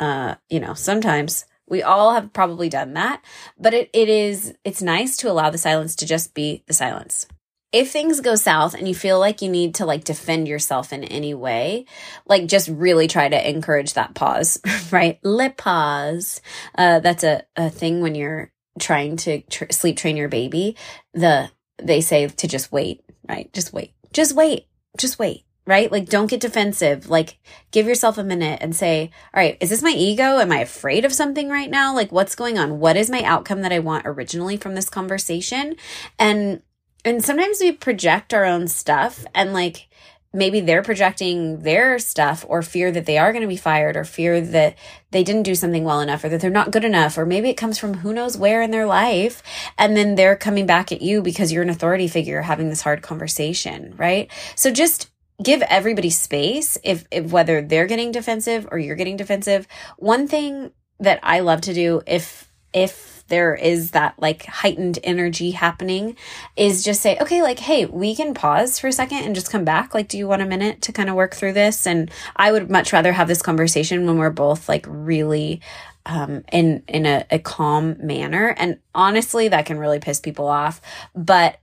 uh, 0.00 0.34
you 0.48 0.60
know, 0.60 0.74
sometimes 0.74 1.46
we 1.68 1.82
all 1.82 2.14
have 2.14 2.32
probably 2.32 2.68
done 2.68 2.94
that, 2.94 3.22
but 3.58 3.74
it, 3.74 3.90
it 3.92 4.08
is, 4.08 4.54
it's 4.64 4.82
nice 4.82 5.16
to 5.18 5.30
allow 5.30 5.50
the 5.50 5.58
silence 5.58 5.96
to 5.96 6.06
just 6.06 6.34
be 6.34 6.62
the 6.66 6.74
silence. 6.74 7.26
If 7.72 7.90
things 7.90 8.20
go 8.20 8.36
south 8.36 8.74
and 8.74 8.86
you 8.86 8.94
feel 8.94 9.18
like 9.18 9.42
you 9.42 9.48
need 9.48 9.76
to 9.76 9.86
like 9.86 10.04
defend 10.04 10.46
yourself 10.46 10.92
in 10.92 11.02
any 11.04 11.34
way, 11.34 11.86
like 12.26 12.46
just 12.46 12.68
really 12.68 13.08
try 13.08 13.28
to 13.28 13.50
encourage 13.50 13.94
that 13.94 14.14
pause, 14.14 14.60
right? 14.92 15.18
Le 15.24 15.50
pause. 15.50 16.40
Uh, 16.76 17.00
that's 17.00 17.24
a, 17.24 17.42
a 17.56 17.70
thing 17.70 18.00
when 18.00 18.14
you're 18.14 18.52
trying 18.78 19.16
to 19.16 19.40
tr- 19.42 19.72
sleep 19.72 19.96
train 19.96 20.16
your 20.16 20.28
baby. 20.28 20.76
The, 21.14 21.50
they 21.78 22.00
say 22.00 22.26
to 22.28 22.48
just 22.48 22.72
wait, 22.72 23.02
right? 23.28 23.52
Just 23.52 23.72
wait, 23.72 23.94
just 24.12 24.34
wait, 24.34 24.66
just 24.96 25.18
wait 25.18 25.44
right? 25.66 25.90
Like, 25.90 26.08
don't 26.08 26.30
get 26.30 26.40
defensive. 26.40 27.08
Like, 27.08 27.38
give 27.70 27.86
yourself 27.86 28.18
a 28.18 28.24
minute 28.24 28.58
and 28.60 28.76
say, 28.76 29.10
all 29.32 29.42
right, 29.42 29.56
is 29.60 29.70
this 29.70 29.82
my 29.82 29.90
ego? 29.90 30.38
Am 30.38 30.52
I 30.52 30.58
afraid 30.58 31.04
of 31.04 31.12
something 31.12 31.48
right 31.48 31.70
now? 31.70 31.94
Like, 31.94 32.12
what's 32.12 32.34
going 32.34 32.58
on? 32.58 32.80
What 32.80 32.96
is 32.96 33.10
my 33.10 33.22
outcome 33.22 33.62
that 33.62 33.72
I 33.72 33.78
want 33.78 34.06
originally 34.06 34.56
from 34.56 34.74
this 34.74 34.90
conversation? 34.90 35.76
And, 36.18 36.62
and 37.04 37.24
sometimes 37.24 37.60
we 37.60 37.72
project 37.72 38.34
our 38.34 38.44
own 38.44 38.68
stuff 38.68 39.24
and 39.34 39.52
like, 39.52 39.88
maybe 40.34 40.60
they're 40.60 40.82
projecting 40.82 41.60
their 41.60 41.98
stuff 41.98 42.44
or 42.48 42.60
fear 42.60 42.92
that 42.92 43.06
they 43.06 43.16
are 43.16 43.32
going 43.32 43.42
to 43.42 43.48
be 43.48 43.56
fired 43.56 43.96
or 43.96 44.04
fear 44.04 44.40
that 44.40 44.76
they 45.12 45.24
didn't 45.24 45.44
do 45.44 45.54
something 45.54 45.84
well 45.84 46.00
enough 46.00 46.24
or 46.24 46.28
that 46.28 46.40
they're 46.40 46.50
not 46.50 46.72
good 46.72 46.84
enough 46.84 47.16
or 47.16 47.24
maybe 47.24 47.48
it 47.48 47.56
comes 47.56 47.78
from 47.78 47.94
who 47.94 48.12
knows 48.12 48.36
where 48.36 48.60
in 48.60 48.70
their 48.70 48.86
life 48.86 49.42
and 49.78 49.96
then 49.96 50.16
they're 50.16 50.36
coming 50.36 50.66
back 50.66 50.92
at 50.92 51.00
you 51.00 51.22
because 51.22 51.52
you're 51.52 51.62
an 51.62 51.70
authority 51.70 52.08
figure 52.08 52.42
having 52.42 52.68
this 52.68 52.82
hard 52.82 53.00
conversation 53.00 53.94
right 53.96 54.30
so 54.54 54.70
just 54.70 55.10
give 55.42 55.62
everybody 55.62 56.10
space 56.10 56.78
if, 56.84 57.04
if 57.10 57.32
whether 57.32 57.60
they're 57.62 57.86
getting 57.86 58.12
defensive 58.12 58.68
or 58.70 58.78
you're 58.78 58.96
getting 58.96 59.16
defensive. 59.16 59.66
One 59.98 60.28
thing 60.28 60.72
that 61.00 61.18
I 61.22 61.40
love 61.40 61.62
to 61.62 61.74
do 61.74 62.02
if 62.06 62.50
if 62.72 63.13
there 63.28 63.54
is 63.54 63.92
that 63.92 64.14
like 64.18 64.44
heightened 64.46 64.98
energy 65.02 65.52
happening 65.52 66.16
is 66.56 66.84
just 66.84 67.00
say, 67.00 67.18
okay, 67.20 67.42
like, 67.42 67.58
hey, 67.58 67.86
we 67.86 68.14
can 68.14 68.34
pause 68.34 68.78
for 68.78 68.88
a 68.88 68.92
second 68.92 69.18
and 69.18 69.34
just 69.34 69.50
come 69.50 69.64
back. 69.64 69.94
Like, 69.94 70.08
do 70.08 70.18
you 70.18 70.28
want 70.28 70.42
a 70.42 70.46
minute 70.46 70.82
to 70.82 70.92
kind 70.92 71.08
of 71.08 71.14
work 71.14 71.34
through 71.34 71.54
this? 71.54 71.86
And 71.86 72.10
I 72.36 72.52
would 72.52 72.70
much 72.70 72.92
rather 72.92 73.12
have 73.12 73.28
this 73.28 73.42
conversation 73.42 74.06
when 74.06 74.18
we're 74.18 74.30
both 74.30 74.68
like 74.68 74.86
really 74.88 75.60
um, 76.06 76.44
in 76.52 76.82
in 76.86 77.06
a, 77.06 77.24
a 77.30 77.38
calm 77.38 77.96
manner. 77.98 78.54
And 78.58 78.78
honestly, 78.94 79.48
that 79.48 79.66
can 79.66 79.78
really 79.78 80.00
piss 80.00 80.20
people 80.20 80.46
off. 80.46 80.80
But 81.14 81.58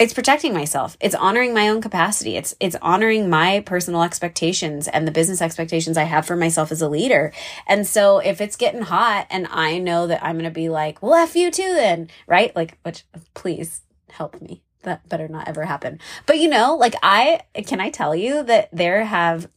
it's 0.00 0.14
protecting 0.14 0.54
myself. 0.54 0.96
It's 0.98 1.14
honoring 1.14 1.52
my 1.52 1.68
own 1.68 1.82
capacity. 1.82 2.36
It's 2.36 2.54
it's 2.58 2.74
honoring 2.80 3.28
my 3.28 3.60
personal 3.60 4.02
expectations 4.02 4.88
and 4.88 5.06
the 5.06 5.12
business 5.12 5.42
expectations 5.42 5.98
i 5.98 6.04
have 6.04 6.26
for 6.26 6.36
myself 6.36 6.72
as 6.72 6.80
a 6.80 6.88
leader. 6.88 7.32
And 7.66 7.86
so 7.86 8.18
if 8.18 8.40
it's 8.40 8.56
getting 8.56 8.80
hot 8.80 9.26
and 9.30 9.46
i 9.50 9.76
know 9.78 10.06
that 10.06 10.24
i'm 10.24 10.36
going 10.36 10.44
to 10.44 10.50
be 10.50 10.70
like 10.70 11.02
well 11.02 11.14
f 11.14 11.36
you 11.36 11.50
too 11.50 11.74
then 11.74 12.08
right? 12.26 12.56
Like 12.56 12.78
which 12.82 13.04
please 13.34 13.82
help 14.08 14.40
me. 14.40 14.62
That 14.84 15.06
better 15.06 15.28
not 15.28 15.46
ever 15.46 15.66
happen. 15.66 16.00
But 16.24 16.38
you 16.38 16.48
know 16.48 16.76
like 16.76 16.94
i 17.02 17.42
can 17.66 17.80
i 17.80 17.90
tell 17.90 18.16
you 18.16 18.42
that 18.44 18.70
there 18.72 19.04
have 19.04 19.48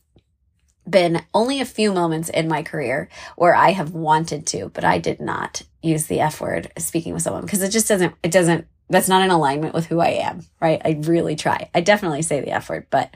been 0.89 1.23
only 1.33 1.61
a 1.61 1.65
few 1.65 1.93
moments 1.93 2.27
in 2.27 2.49
my 2.49 2.61
career 2.61 3.07
where 3.37 3.55
I 3.55 3.71
have 3.71 3.91
wanted 3.91 4.45
to, 4.47 4.67
but 4.73 4.83
I 4.83 4.97
did 4.97 5.21
not 5.21 5.61
use 5.81 6.07
the 6.07 6.19
F 6.19 6.41
word 6.41 6.73
speaking 6.77 7.13
with 7.13 7.23
someone 7.23 7.43
because 7.43 7.61
it 7.61 7.69
just 7.69 7.87
doesn't, 7.87 8.13
it 8.21 8.31
doesn't 8.31 8.67
that's 8.89 9.07
not 9.07 9.23
in 9.23 9.31
alignment 9.31 9.73
with 9.73 9.85
who 9.85 9.99
I 9.99 10.09
am, 10.09 10.45
right? 10.61 10.81
I 10.83 10.99
really 11.01 11.35
try. 11.35 11.69
I 11.73 11.81
definitely 11.81 12.21
say 12.21 12.41
the 12.41 12.51
F 12.51 12.69
word, 12.69 12.87
but 12.89 13.13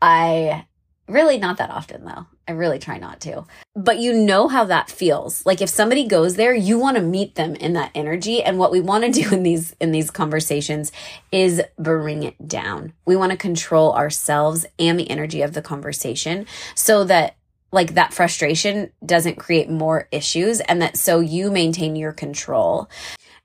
I 0.00 0.66
really 1.08 1.38
not 1.38 1.56
that 1.56 1.70
often 1.70 2.04
though. 2.04 2.26
I 2.46 2.52
really 2.52 2.78
try 2.78 2.98
not 2.98 3.20
to. 3.22 3.44
But 3.74 3.98
you 3.98 4.12
know 4.12 4.48
how 4.48 4.64
that 4.64 4.90
feels. 4.90 5.44
Like 5.44 5.60
if 5.60 5.68
somebody 5.68 6.06
goes 6.06 6.36
there, 6.36 6.54
you 6.54 6.78
want 6.78 6.96
to 6.96 7.02
meet 7.02 7.34
them 7.34 7.54
in 7.54 7.72
that 7.74 7.90
energy. 7.94 8.42
And 8.42 8.58
what 8.58 8.72
we 8.72 8.80
want 8.80 9.04
to 9.04 9.22
do 9.22 9.32
in 9.32 9.42
these 9.42 9.74
in 9.80 9.92
these 9.92 10.10
conversations 10.10 10.92
is 11.32 11.62
bring 11.78 12.22
it 12.22 12.46
down. 12.46 12.92
We 13.04 13.16
want 13.16 13.32
to 13.32 13.38
control 13.38 13.92
ourselves 13.92 14.66
and 14.78 14.98
the 14.98 15.10
energy 15.10 15.42
of 15.42 15.54
the 15.54 15.62
conversation 15.62 16.46
so 16.74 17.04
that 17.04 17.36
like 17.70 17.94
that 17.94 18.14
frustration 18.14 18.90
doesn't 19.04 19.36
create 19.36 19.68
more 19.68 20.08
issues 20.10 20.60
and 20.60 20.80
that 20.80 20.96
so 20.96 21.20
you 21.20 21.50
maintain 21.50 21.96
your 21.96 22.12
control. 22.12 22.88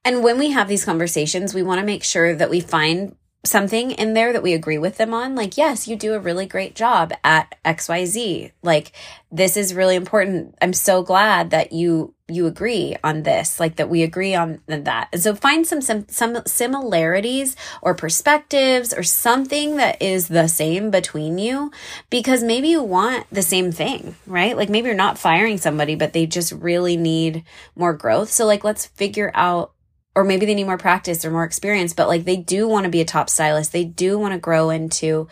And 0.06 0.24
when 0.24 0.38
we 0.38 0.52
have 0.52 0.68
these 0.68 0.86
conversations, 0.86 1.54
we 1.54 1.64
want 1.64 1.80
to 1.80 1.86
make 1.86 2.04
sure 2.04 2.36
that 2.36 2.50
we 2.50 2.60
find 2.60 3.16
something 3.46 3.92
in 3.92 4.14
there 4.14 4.32
that 4.32 4.44
we 4.44 4.54
agree 4.54 4.78
with 4.78 4.98
them 4.98 5.14
on. 5.14 5.36
Like, 5.36 5.58
yes, 5.58 5.88
you 5.88 5.96
do 5.96 6.14
a 6.14 6.20
really 6.20 6.46
great 6.46 6.76
job 6.76 7.14
at 7.24 7.56
XYZ. 7.66 8.52
Like, 8.62 8.94
this 9.32 9.58
is 9.58 9.74
really 9.74 9.96
important. 9.96 10.56
I'm 10.62 10.74
so 10.74 11.04
glad 11.04 11.50
that 11.52 11.74
you 11.74 12.14
you 12.30 12.48
agree 12.48 12.96
on 13.04 13.24
this 13.24 13.60
like 13.60 13.76
that 13.76 13.90
we 13.90 14.02
agree 14.02 14.34
on 14.34 14.62
that 14.66 15.10
and 15.12 15.22
so 15.22 15.36
find 15.36 15.68
some 15.68 15.82
some 15.82 16.08
some 16.08 16.38
similarities 16.46 17.56
or 17.82 17.94
perspectives 17.94 18.94
or 18.94 19.04
something 19.04 19.76
that 19.76 20.02
is 20.02 20.30
the 20.30 20.48
same 20.48 20.90
between 20.90 21.38
you 21.38 21.70
because 22.10 22.42
maybe 22.42 22.70
you 22.70 22.82
want 22.82 23.28
the 23.30 23.42
same 23.42 23.74
thing 23.74 24.16
right 24.26 24.56
like 24.56 24.70
maybe 24.70 24.88
you're 24.88 24.96
not 24.96 25.18
firing 25.20 25.58
somebody 25.58 25.96
but 25.96 26.14
they 26.14 26.26
just 26.26 26.54
really 26.54 26.96
need 26.96 27.44
more 27.76 27.94
growth 27.94 28.32
so 28.32 28.46
like 28.46 28.64
let's 28.64 28.86
figure 28.86 29.30
out 29.36 29.74
or 30.16 30.24
maybe 30.24 30.46
they 30.46 30.56
need 30.56 30.66
more 30.66 30.78
practice 30.78 31.26
or 31.26 31.32
more 31.32 31.44
experience, 31.44 31.94
but 31.94 32.08
like 32.08 32.26
they 32.26 32.38
do 32.38 32.68
want 32.68 32.86
to 32.86 32.90
be 32.90 33.02
a 33.02 33.06
top 33.06 33.30
stylist. 33.30 33.72
They 33.72 33.84
do 33.84 34.20
want 34.20 34.34
to 34.34 34.40
grow 34.40 34.70
into, 34.70 35.28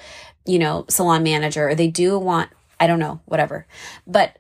you 0.45 0.59
know, 0.59 0.85
salon 0.89 1.23
manager 1.23 1.69
or 1.69 1.75
they 1.75 1.87
do 1.87 2.17
want, 2.17 2.49
I 2.79 2.87
don't 2.87 2.99
know, 2.99 3.21
whatever. 3.25 3.67
But 4.07 4.37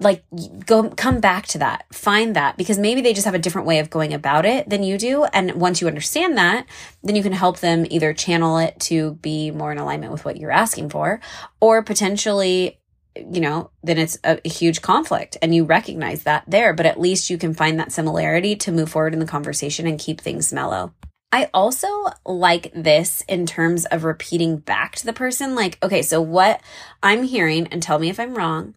like 0.00 0.24
go 0.66 0.88
come 0.88 1.20
back 1.20 1.46
to 1.46 1.58
that 1.58 1.84
find 1.92 2.34
that 2.34 2.56
because 2.56 2.78
maybe 2.78 3.02
they 3.02 3.12
just 3.12 3.26
have 3.26 3.34
a 3.34 3.38
different 3.38 3.66
way 3.66 3.78
of 3.78 3.90
going 3.90 4.14
about 4.14 4.46
it 4.46 4.68
than 4.68 4.82
you 4.82 4.96
do 4.96 5.24
and 5.24 5.52
once 5.52 5.80
you 5.80 5.86
understand 5.86 6.38
that 6.38 6.66
then 7.02 7.14
you 7.14 7.22
can 7.22 7.32
help 7.32 7.60
them 7.60 7.86
either 7.90 8.14
channel 8.14 8.56
it 8.58 8.78
to 8.80 9.12
be 9.16 9.50
more 9.50 9.70
in 9.70 9.78
alignment 9.78 10.10
with 10.10 10.24
what 10.24 10.38
you're 10.38 10.50
asking 10.50 10.88
for 10.88 11.20
or 11.60 11.82
potentially 11.82 12.79
you 13.16 13.40
know 13.40 13.70
then 13.82 13.98
it's 13.98 14.18
a, 14.24 14.40
a 14.44 14.48
huge 14.48 14.82
conflict 14.82 15.36
and 15.42 15.54
you 15.54 15.64
recognize 15.64 16.22
that 16.22 16.44
there 16.46 16.72
but 16.72 16.86
at 16.86 17.00
least 17.00 17.30
you 17.30 17.36
can 17.36 17.54
find 17.54 17.78
that 17.78 17.92
similarity 17.92 18.54
to 18.56 18.72
move 18.72 18.90
forward 18.90 19.12
in 19.12 19.20
the 19.20 19.26
conversation 19.26 19.86
and 19.86 19.98
keep 19.98 20.20
things 20.20 20.52
mellow. 20.52 20.92
I 21.32 21.48
also 21.54 21.86
like 22.26 22.72
this 22.74 23.22
in 23.28 23.46
terms 23.46 23.86
of 23.86 24.02
repeating 24.02 24.56
back 24.56 24.96
to 24.96 25.06
the 25.06 25.12
person, 25.12 25.54
like, 25.54 25.78
okay, 25.80 26.02
so 26.02 26.20
what 26.20 26.60
I'm 27.04 27.22
hearing, 27.22 27.68
and 27.68 27.80
tell 27.80 28.00
me 28.00 28.10
if 28.10 28.18
I'm 28.18 28.34
wrong, 28.34 28.74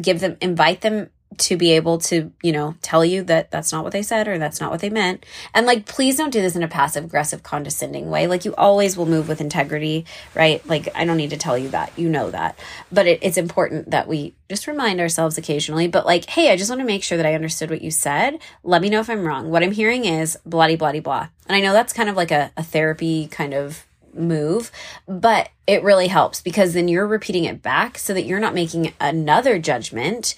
give 0.00 0.20
them, 0.20 0.36
invite 0.42 0.82
them 0.82 1.08
to 1.38 1.56
be 1.56 1.72
able 1.72 1.98
to, 1.98 2.32
you 2.42 2.52
know, 2.52 2.74
tell 2.82 3.04
you 3.04 3.22
that 3.24 3.50
that's 3.50 3.72
not 3.72 3.84
what 3.84 3.92
they 3.92 4.02
said 4.02 4.28
or 4.28 4.38
that's 4.38 4.60
not 4.60 4.70
what 4.70 4.80
they 4.80 4.90
meant. 4.90 5.24
And 5.54 5.66
like, 5.66 5.86
please 5.86 6.16
don't 6.16 6.30
do 6.30 6.40
this 6.40 6.56
in 6.56 6.62
a 6.62 6.68
passive 6.68 7.04
aggressive, 7.04 7.42
condescending 7.42 8.08
way. 8.08 8.26
Like, 8.26 8.44
you 8.44 8.54
always 8.56 8.96
will 8.96 9.06
move 9.06 9.28
with 9.28 9.40
integrity, 9.40 10.06
right? 10.34 10.66
Like, 10.66 10.88
I 10.94 11.04
don't 11.04 11.16
need 11.16 11.30
to 11.30 11.36
tell 11.36 11.58
you 11.58 11.68
that. 11.70 11.92
You 11.96 12.08
know 12.08 12.30
that. 12.30 12.58
But 12.90 13.06
it, 13.06 13.18
it's 13.22 13.36
important 13.36 13.90
that 13.90 14.08
we 14.08 14.34
just 14.48 14.66
remind 14.66 15.00
ourselves 15.00 15.38
occasionally. 15.38 15.88
But 15.88 16.06
like, 16.06 16.28
hey, 16.30 16.50
I 16.50 16.56
just 16.56 16.70
want 16.70 16.80
to 16.80 16.86
make 16.86 17.02
sure 17.02 17.16
that 17.16 17.26
I 17.26 17.34
understood 17.34 17.70
what 17.70 17.82
you 17.82 17.90
said. 17.90 18.38
Let 18.62 18.82
me 18.82 18.88
know 18.88 19.00
if 19.00 19.10
I'm 19.10 19.24
wrong. 19.24 19.50
What 19.50 19.62
I'm 19.62 19.72
hearing 19.72 20.04
is 20.04 20.38
bloody, 20.46 20.76
bloody, 20.76 21.00
blah. 21.00 21.28
And 21.46 21.56
I 21.56 21.60
know 21.60 21.72
that's 21.72 21.92
kind 21.92 22.08
of 22.08 22.16
like 22.16 22.30
a, 22.30 22.52
a 22.56 22.62
therapy 22.62 23.28
kind 23.28 23.54
of 23.54 23.85
move, 24.16 24.70
but 25.06 25.50
it 25.66 25.82
really 25.82 26.08
helps 26.08 26.40
because 26.40 26.74
then 26.74 26.88
you're 26.88 27.06
repeating 27.06 27.44
it 27.44 27.62
back 27.62 27.98
so 27.98 28.14
that 28.14 28.24
you're 28.24 28.40
not 28.40 28.54
making 28.54 28.92
another 29.00 29.58
judgment 29.58 30.34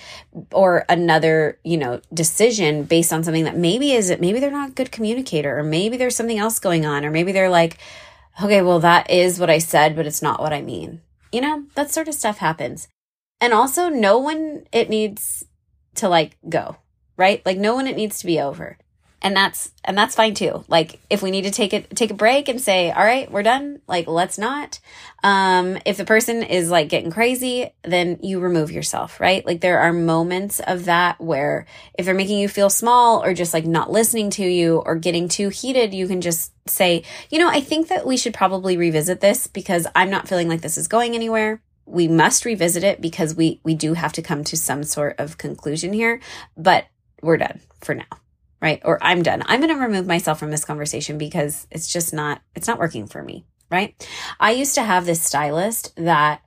or 0.53 0.85
another, 0.89 1.59
you 1.65 1.77
know, 1.77 2.01
decision 2.13 2.85
based 2.85 3.13
on 3.13 3.23
something 3.23 3.45
that 3.45 3.57
maybe 3.57 3.93
is 3.93 4.11
it 4.11 4.21
maybe 4.21 4.41
they're 4.41 4.51
not 4.51 4.71
a 4.71 4.75
good 4.75 4.93
communicator 4.93 5.59
or 5.59 5.63
maybe 5.63 5.97
there's 5.97 6.17
something 6.17 6.39
else 6.39 6.59
going 6.59 6.87
on 6.87 7.05
or 7.05 7.11
maybe 7.11 7.33
they're 7.33 7.51
like, 7.51 7.79
okay, 8.43 8.63
well 8.63 8.81
that 8.81 9.11
is 9.11 9.39
what 9.39 9.51
I 9.51 9.59
said, 9.59 9.97
but 9.97 10.07
it's 10.07 10.23
not 10.23 10.41
what 10.41 10.53
I 10.53 10.63
mean. 10.63 11.01
You 11.33 11.43
know, 11.43 11.65
that 11.75 11.91
sort 11.91 12.09
of 12.09 12.15
stuff 12.15 12.39
happens. 12.39 12.89
And 13.41 13.53
also 13.53 13.89
know 13.89 14.19
when 14.19 14.67
it 14.73 14.89
needs 14.89 15.45
to 15.97 16.09
like 16.09 16.37
go, 16.49 16.77
right? 17.17 17.45
Like 17.45 17.59
know 17.59 17.77
when 17.77 17.87
it 17.87 17.97
needs 17.97 18.19
to 18.21 18.27
be 18.27 18.41
over 18.41 18.79
and 19.21 19.37
that's 19.37 19.73
and 19.85 19.99
that's 19.99 20.15
fine 20.15 20.35
too. 20.35 20.65
Like 20.69 21.01
if 21.11 21.23
we 21.23 21.31
need 21.31 21.43
to 21.43 21.51
take 21.51 21.73
it 21.73 21.95
take 21.97 22.11
a 22.11 22.15
break 22.15 22.49
and 22.49 22.61
say 22.61 22.91
all 22.91 23.05
right 23.05 23.31
we're 23.31 23.43
done. 23.43 23.81
Like 23.89 24.07
let's 24.07 24.39
not. 24.39 24.79
Um 25.25 25.79
if 25.85 25.97
the 25.97 26.05
person 26.05 26.43
is 26.43 26.71
like 26.71 26.89
getting 26.89 27.11
crazy 27.11 27.71
then 27.83 28.19
you 28.23 28.39
remove 28.39 28.71
yourself 28.71 29.21
right? 29.21 29.45
Like 29.45 29.61
there 29.61 29.81
are 29.81 29.93
moments 29.93 30.61
of 30.61 30.85
that 30.85 31.21
where 31.21 31.67
if 31.95 32.07
they're 32.07 32.15
making 32.15 32.39
you 32.39 32.49
feel 32.49 32.71
small 32.71 33.23
or 33.23 33.35
just 33.35 33.53
like 33.53 33.67
not 33.67 33.91
listening 33.91 34.31
to 34.31 34.45
you 34.45 34.79
or 34.79 34.95
getting 34.95 35.29
too 35.29 35.49
heated 35.49 35.93
you 35.95 36.07
can 36.07 36.21
just 36.21 36.53
say 36.69 37.03
you 37.31 37.39
know 37.39 37.49
i 37.49 37.61
think 37.61 37.89
that 37.89 38.07
we 38.07 38.17
should 38.17 38.35
probably 38.35 38.77
revisit 38.77 39.21
this 39.21 39.47
because 39.47 39.87
i'm 39.97 40.11
not 40.11 40.29
feeling 40.29 40.49
like 40.49 40.61
this 40.61 40.79
is 40.79 40.89
going 40.89 41.15
anywhere. 41.15 41.61
We 41.87 42.07
must 42.07 42.45
revisit 42.45 42.85
it 42.85 43.01
because 43.01 43.35
we 43.35 43.61
we 43.65 43.75
do 43.75 43.95
have 43.95 44.13
to 44.13 44.23
come 44.23 44.45
to 44.45 44.57
some 44.57 44.85
sort 44.85 45.19
of 45.19 45.39
conclusion 45.39 45.93
here 45.93 46.21
but 46.57 46.87
we're 47.23 47.39
done 47.39 47.61
for 47.81 47.95
now 47.95 48.05
right? 48.61 48.81
Or 48.85 48.99
I'm 49.03 49.23
done. 49.23 49.43
I'm 49.47 49.61
going 49.61 49.75
to 49.75 49.81
remove 49.81 50.07
myself 50.07 50.39
from 50.39 50.51
this 50.51 50.65
conversation 50.65 51.19
because 51.19 51.67
it's 51.71 51.93
just 51.93 52.13
not, 52.13 52.43
it's 52.55 52.67
not 52.67 52.79
working 52.79 53.07
for 53.07 53.23
me, 53.23 53.45
right? 53.71 53.95
I 54.41 54.53
used 54.53 54.75
to 54.75 54.83
have 54.83 55.07
this 55.07 55.23
stylist 55.23 55.95
that 55.97 56.43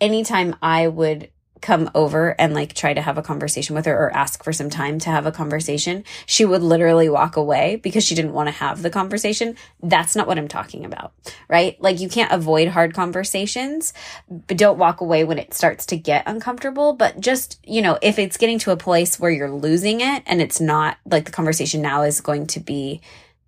anytime 0.00 0.56
I 0.62 0.88
would 0.88 1.30
come 1.64 1.90
over 1.94 2.38
and 2.38 2.52
like 2.52 2.74
try 2.74 2.92
to 2.92 3.00
have 3.00 3.16
a 3.16 3.22
conversation 3.22 3.74
with 3.74 3.86
her 3.86 3.96
or 3.96 4.14
ask 4.14 4.44
for 4.44 4.52
some 4.52 4.68
time 4.68 4.98
to 4.98 5.08
have 5.08 5.24
a 5.24 5.32
conversation, 5.32 6.04
she 6.26 6.44
would 6.44 6.62
literally 6.62 7.08
walk 7.08 7.36
away 7.36 7.76
because 7.76 8.04
she 8.04 8.14
didn't 8.14 8.34
want 8.34 8.48
to 8.48 8.52
have 8.52 8.82
the 8.82 8.90
conversation. 8.90 9.56
That's 9.82 10.14
not 10.14 10.26
what 10.26 10.38
I'm 10.38 10.46
talking 10.46 10.84
about, 10.84 11.14
right? 11.48 11.80
Like 11.80 12.00
you 12.00 12.10
can't 12.10 12.30
avoid 12.30 12.68
hard 12.68 12.92
conversations, 12.92 13.94
but 14.28 14.58
don't 14.58 14.78
walk 14.78 15.00
away 15.00 15.24
when 15.24 15.38
it 15.38 15.54
starts 15.54 15.86
to 15.86 15.96
get 15.96 16.28
uncomfortable. 16.28 16.92
But 16.92 17.18
just, 17.18 17.58
you 17.66 17.80
know, 17.80 17.98
if 18.02 18.18
it's 18.18 18.36
getting 18.36 18.58
to 18.60 18.70
a 18.70 18.76
place 18.76 19.18
where 19.18 19.30
you're 19.30 19.50
losing 19.50 20.02
it 20.02 20.22
and 20.26 20.42
it's 20.42 20.60
not 20.60 20.98
like 21.06 21.24
the 21.24 21.32
conversation 21.32 21.80
now 21.80 22.02
is 22.02 22.20
going 22.20 22.46
to 22.48 22.60
be 22.60 23.00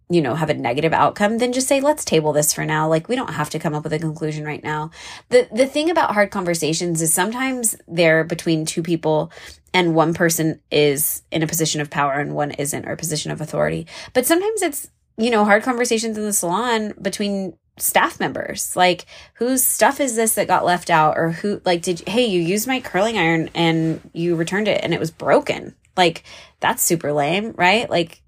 you 0.09 0.21
know, 0.21 0.35
have 0.35 0.51
a 0.51 0.55
negative 0.55 0.93
outcome, 0.93 1.39
then 1.39 1.53
just 1.53 1.67
say, 1.67 1.81
let's 1.81 2.05
table 2.05 2.33
this 2.33 2.53
for 2.53 2.65
now. 2.65 2.89
Like, 2.89 3.09
we 3.09 3.17
don't 3.17 3.33
have 3.33 3.51
to 3.51 3.59
come 3.59 3.75
up 3.75 3.83
with 3.83 3.93
a 3.93 3.99
conclusion 3.99 4.45
right 4.45 4.63
now. 4.63 4.91
The, 5.31 5.49
the 5.53 5.67
thing 5.67 5.91
about 5.91 6.15
hard 6.15 6.31
conversations 6.31 7.03
is 7.03 7.13
sometimes 7.13 7.75
they're 7.89 8.23
between 8.23 8.67
two 8.67 8.83
people 8.83 9.33
and 9.75 9.95
one 9.95 10.15
person 10.15 10.61
is 10.71 11.23
in 11.33 11.43
a 11.43 11.47
position 11.47 11.81
of 11.81 11.91
power 11.91 12.13
and 12.13 12.35
one 12.35 12.53
isn't 12.53 12.87
or 12.87 12.93
a 12.93 12.97
position 12.97 13.33
of 13.33 13.41
authority. 13.41 13.87
But 14.13 14.27
sometimes 14.27 14.63
it's, 14.63 14.89
you 15.19 15.31
know, 15.31 15.45
hard 15.45 15.65
conversations 15.65 16.17
in 16.17 16.25
the 16.25 16.33
salon 16.33 16.95
between 17.03 17.59
staff 17.77 18.21
members. 18.21 18.77
Like, 18.77 19.07
whose 19.35 19.65
stuff 19.65 20.01
is 20.01 20.15
this 20.15 20.37
that 20.37 20.47
got 20.47 20.65
left 20.65 20.89
out? 20.89 21.19
Or 21.19 21.33
who, 21.33 21.61
like, 21.65 21.83
did, 21.83 22.09
hey, 22.09 22.27
you 22.27 22.41
used 22.41 22.69
my 22.69 22.81
curling 22.81 23.19
iron 23.19 23.51
and 23.55 24.01
you 24.13 24.37
returned 24.37 24.69
it 24.69 24.83
and 24.85 24.95
it 24.95 25.01
was 25.01 25.11
broken. 25.11 25.75
Like, 25.97 26.23
that's 26.61 26.83
super 26.83 27.13
lame, 27.13 27.55
right? 27.57 27.91
Like, 27.91 28.23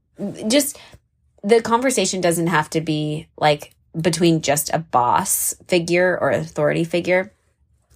just 0.48 0.78
the 1.42 1.62
conversation 1.62 2.20
doesn't 2.20 2.48
have 2.48 2.70
to 2.70 2.80
be 2.80 3.28
like 3.36 3.74
between 3.98 4.42
just 4.42 4.70
a 4.72 4.78
boss 4.78 5.54
figure 5.66 6.18
or 6.20 6.30
authority 6.30 6.84
figure. 6.84 7.32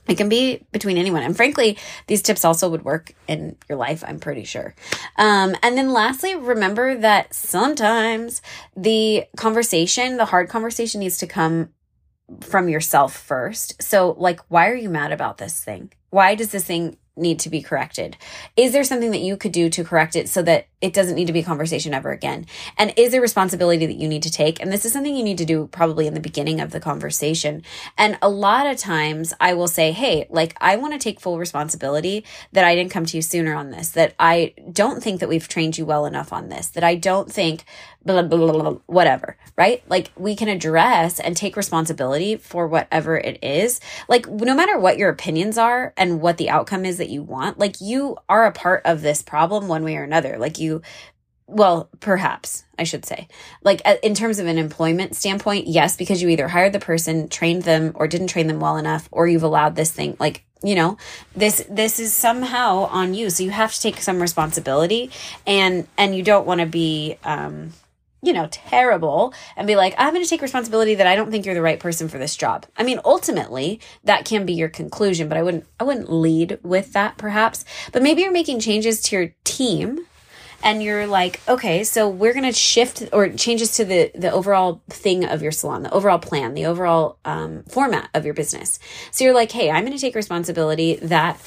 It 0.08 0.16
can 0.16 0.28
be 0.28 0.64
between 0.72 0.98
anyone. 0.98 1.22
And 1.22 1.36
frankly, 1.36 1.78
these 2.08 2.22
tips 2.22 2.44
also 2.44 2.68
would 2.68 2.84
work 2.84 3.14
in 3.28 3.56
your 3.68 3.78
life, 3.78 4.02
I'm 4.06 4.18
pretty 4.18 4.44
sure. 4.44 4.74
Um, 5.16 5.54
and 5.62 5.78
then 5.78 5.92
lastly, 5.92 6.34
remember 6.34 6.96
that 6.96 7.32
sometimes 7.32 8.42
the 8.76 9.26
conversation, 9.36 10.16
the 10.16 10.24
hard 10.24 10.48
conversation 10.48 11.00
needs 11.00 11.18
to 11.18 11.26
come 11.28 11.68
from 12.40 12.68
yourself 12.68 13.14
first. 13.14 13.80
So, 13.80 14.16
like, 14.18 14.40
why 14.48 14.68
are 14.68 14.74
you 14.74 14.88
mad 14.88 15.12
about 15.12 15.38
this 15.38 15.62
thing? 15.62 15.92
Why 16.10 16.34
does 16.34 16.50
this 16.50 16.64
thing 16.64 16.96
need 17.16 17.38
to 17.40 17.50
be 17.50 17.62
corrected? 17.62 18.16
Is 18.56 18.72
there 18.72 18.84
something 18.84 19.10
that 19.10 19.20
you 19.20 19.36
could 19.36 19.52
do 19.52 19.68
to 19.70 19.84
correct 19.84 20.16
it 20.16 20.28
so 20.28 20.42
that 20.42 20.66
it 20.80 20.94
doesn't 20.94 21.14
need 21.14 21.26
to 21.26 21.32
be 21.32 21.40
a 21.40 21.44
conversation 21.44 21.92
ever 21.92 22.10
again? 22.10 22.46
And 22.78 22.92
is 22.96 23.12
there 23.12 23.20
responsibility 23.20 23.86
that 23.86 23.96
you 23.96 24.08
need 24.08 24.22
to 24.22 24.30
take? 24.30 24.60
And 24.60 24.72
this 24.72 24.84
is 24.84 24.92
something 24.92 25.14
you 25.14 25.22
need 25.22 25.38
to 25.38 25.44
do 25.44 25.66
probably 25.68 26.06
in 26.06 26.14
the 26.14 26.20
beginning 26.20 26.60
of 26.60 26.70
the 26.70 26.80
conversation. 26.80 27.62
And 27.98 28.18
a 28.22 28.28
lot 28.28 28.66
of 28.66 28.78
times 28.78 29.34
I 29.40 29.54
will 29.54 29.68
say, 29.68 29.92
Hey, 29.92 30.26
like 30.30 30.56
I 30.60 30.76
want 30.76 30.94
to 30.94 30.98
take 30.98 31.20
full 31.20 31.38
responsibility 31.38 32.24
that 32.52 32.64
I 32.64 32.74
didn't 32.74 32.92
come 32.92 33.04
to 33.06 33.16
you 33.16 33.22
sooner 33.22 33.54
on 33.54 33.70
this, 33.70 33.90
that 33.90 34.14
I 34.18 34.54
don't 34.72 35.02
think 35.02 35.20
that 35.20 35.28
we've 35.28 35.48
trained 35.48 35.76
you 35.76 35.84
well 35.84 36.06
enough 36.06 36.32
on 36.32 36.48
this, 36.48 36.68
that 36.68 36.84
I 36.84 36.94
don't 36.94 37.30
think 37.30 37.64
blah, 38.04 38.22
blah, 38.22 38.38
blah, 38.38 38.52
blah, 38.52 38.78
whatever, 38.86 39.36
right? 39.56 39.82
Like 39.88 40.10
we 40.16 40.34
can 40.34 40.48
address 40.48 41.20
and 41.20 41.36
take 41.36 41.56
responsibility 41.56 42.36
for 42.36 42.66
whatever 42.66 43.16
it 43.16 43.38
is. 43.42 43.80
Like 44.08 44.26
no 44.28 44.54
matter 44.54 44.78
what 44.78 44.98
your 44.98 45.10
opinions 45.10 45.58
are 45.58 45.92
and 45.96 46.20
what 46.20 46.38
the 46.38 46.50
outcome 46.50 46.84
is 46.84 46.98
that 46.98 47.10
you 47.10 47.22
want, 47.22 47.58
like 47.58 47.80
you 47.80 48.16
are 48.28 48.46
a 48.46 48.52
part 48.52 48.82
of 48.84 49.02
this 49.02 49.22
problem 49.22 49.68
one 49.68 49.84
way 49.84 49.96
or 49.96 50.02
another. 50.02 50.38
Like 50.38 50.58
you, 50.58 50.82
well, 51.46 51.90
perhaps 52.00 52.64
I 52.78 52.84
should 52.84 53.04
say, 53.04 53.28
like 53.62 53.82
in 54.02 54.14
terms 54.14 54.38
of 54.38 54.46
an 54.46 54.58
employment 54.58 55.14
standpoint, 55.14 55.66
yes, 55.66 55.96
because 55.96 56.22
you 56.22 56.28
either 56.28 56.48
hired 56.48 56.72
the 56.72 56.80
person, 56.80 57.28
trained 57.28 57.62
them, 57.62 57.92
or 57.94 58.08
didn't 58.08 58.28
train 58.28 58.46
them 58.46 58.60
well 58.60 58.78
enough, 58.78 59.08
or 59.12 59.28
you've 59.28 59.42
allowed 59.42 59.76
this 59.76 59.92
thing, 59.92 60.16
like 60.18 60.44
you 60.64 60.74
know 60.74 60.96
this 61.34 61.66
this 61.68 61.98
is 61.98 62.14
somehow 62.14 62.84
on 62.84 63.14
you 63.14 63.28
so 63.30 63.42
you 63.42 63.50
have 63.50 63.74
to 63.74 63.80
take 63.80 64.00
some 64.00 64.22
responsibility 64.22 65.10
and 65.44 65.88
and 65.98 66.14
you 66.14 66.22
don't 66.22 66.46
want 66.46 66.60
to 66.60 66.66
be 66.66 67.16
um 67.24 67.72
you 68.22 68.32
know, 68.32 68.48
terrible 68.50 69.34
and 69.56 69.66
be 69.66 69.74
like, 69.74 69.94
I'm 69.98 70.14
going 70.14 70.24
to 70.24 70.30
take 70.30 70.42
responsibility 70.42 70.94
that 70.94 71.06
I 71.06 71.16
don't 71.16 71.30
think 71.30 71.44
you're 71.44 71.56
the 71.56 71.62
right 71.62 71.80
person 71.80 72.08
for 72.08 72.18
this 72.18 72.36
job. 72.36 72.66
I 72.76 72.84
mean, 72.84 73.00
ultimately, 73.04 73.80
that 74.04 74.24
can 74.24 74.46
be 74.46 74.52
your 74.52 74.68
conclusion, 74.68 75.28
but 75.28 75.36
I 75.36 75.42
wouldn't 75.42 75.66
I 75.80 75.84
wouldn't 75.84 76.10
lead 76.10 76.58
with 76.62 76.92
that 76.92 77.18
perhaps. 77.18 77.64
But 77.92 78.02
maybe 78.02 78.22
you're 78.22 78.32
making 78.32 78.60
changes 78.60 79.02
to 79.02 79.16
your 79.16 79.34
team 79.42 80.06
and 80.62 80.80
you're 80.80 81.08
like, 81.08 81.40
okay, 81.48 81.82
so 81.82 82.08
we're 82.08 82.32
going 82.32 82.44
to 82.44 82.52
shift 82.52 83.02
or 83.12 83.28
changes 83.30 83.76
to 83.76 83.84
the 83.84 84.12
the 84.14 84.30
overall 84.30 84.82
thing 84.88 85.24
of 85.24 85.42
your 85.42 85.52
salon, 85.52 85.82
the 85.82 85.92
overall 85.92 86.20
plan, 86.20 86.54
the 86.54 86.66
overall 86.66 87.18
um, 87.24 87.64
format 87.64 88.08
of 88.14 88.24
your 88.24 88.34
business. 88.34 88.78
So 89.10 89.24
you're 89.24 89.34
like, 89.34 89.50
hey, 89.50 89.70
I'm 89.70 89.84
going 89.84 89.96
to 89.96 90.00
take 90.00 90.14
responsibility 90.14 90.96
that 91.02 91.40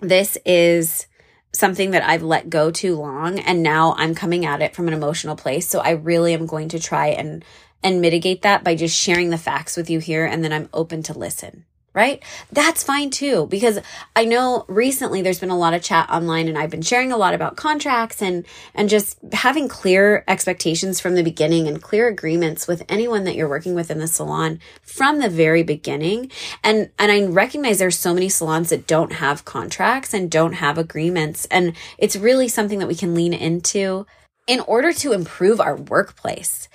this 0.00 0.36
is 0.44 1.06
something 1.52 1.90
that 1.90 2.02
I've 2.02 2.22
let 2.22 2.50
go 2.50 2.70
too 2.70 2.96
long 2.96 3.38
and 3.38 3.62
now 3.62 3.94
I'm 3.96 4.14
coming 4.14 4.46
at 4.46 4.62
it 4.62 4.74
from 4.74 4.88
an 4.88 4.94
emotional 4.94 5.36
place. 5.36 5.68
So 5.68 5.80
I 5.80 5.90
really 5.90 6.34
am 6.34 6.46
going 6.46 6.68
to 6.70 6.78
try 6.78 7.08
and 7.08 7.44
and 7.82 8.00
mitigate 8.00 8.42
that 8.42 8.62
by 8.62 8.74
just 8.74 8.96
sharing 8.96 9.30
the 9.30 9.38
facts 9.38 9.76
with 9.76 9.88
you 9.88 10.00
here 10.00 10.26
and 10.26 10.44
then 10.44 10.52
I'm 10.52 10.68
open 10.72 11.02
to 11.04 11.18
listen. 11.18 11.64
Right? 11.92 12.22
That's 12.52 12.84
fine 12.84 13.10
too, 13.10 13.46
because 13.46 13.80
I 14.14 14.24
know 14.24 14.64
recently 14.68 15.22
there's 15.22 15.40
been 15.40 15.50
a 15.50 15.58
lot 15.58 15.74
of 15.74 15.82
chat 15.82 16.08
online 16.08 16.46
and 16.46 16.56
I've 16.56 16.70
been 16.70 16.82
sharing 16.82 17.10
a 17.10 17.16
lot 17.16 17.34
about 17.34 17.56
contracts 17.56 18.22
and, 18.22 18.46
and 18.74 18.88
just 18.88 19.18
having 19.32 19.66
clear 19.66 20.22
expectations 20.28 21.00
from 21.00 21.16
the 21.16 21.24
beginning 21.24 21.66
and 21.66 21.82
clear 21.82 22.06
agreements 22.06 22.68
with 22.68 22.84
anyone 22.88 23.24
that 23.24 23.34
you're 23.34 23.48
working 23.48 23.74
with 23.74 23.90
in 23.90 23.98
the 23.98 24.06
salon 24.06 24.60
from 24.82 25.18
the 25.18 25.28
very 25.28 25.64
beginning. 25.64 26.30
And, 26.62 26.90
and 26.98 27.10
I 27.10 27.26
recognize 27.26 27.80
there's 27.80 27.98
so 27.98 28.14
many 28.14 28.28
salons 28.28 28.70
that 28.70 28.86
don't 28.86 29.14
have 29.14 29.44
contracts 29.44 30.14
and 30.14 30.30
don't 30.30 30.54
have 30.54 30.78
agreements. 30.78 31.46
And 31.46 31.74
it's 31.98 32.14
really 32.14 32.46
something 32.46 32.78
that 32.78 32.88
we 32.88 32.94
can 32.94 33.14
lean 33.14 33.34
into 33.34 34.06
in 34.46 34.60
order 34.60 34.92
to 34.92 35.12
improve 35.12 35.60
our 35.60 35.76
workplace 35.76 36.68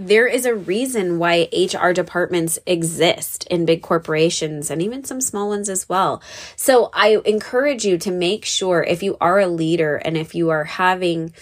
there 0.00 0.26
is 0.26 0.46
a 0.46 0.54
reason 0.54 1.18
why 1.18 1.48
HR 1.52 1.92
departments 1.92 2.58
exist 2.66 3.46
in 3.50 3.66
big 3.66 3.82
corporations 3.82 4.70
and 4.70 4.80
even 4.80 5.04
some 5.04 5.20
small 5.20 5.48
ones 5.48 5.68
as 5.68 5.88
well. 5.88 6.22
So 6.56 6.90
I 6.94 7.18
encourage 7.26 7.84
you 7.84 7.98
to 7.98 8.10
make 8.10 8.44
sure 8.44 8.82
if 8.82 9.02
you 9.02 9.18
are 9.20 9.38
a 9.38 9.46
leader 9.46 9.96
and 9.96 10.16
if 10.16 10.34
you 10.34 10.48
are 10.50 10.64
having, 10.64 11.34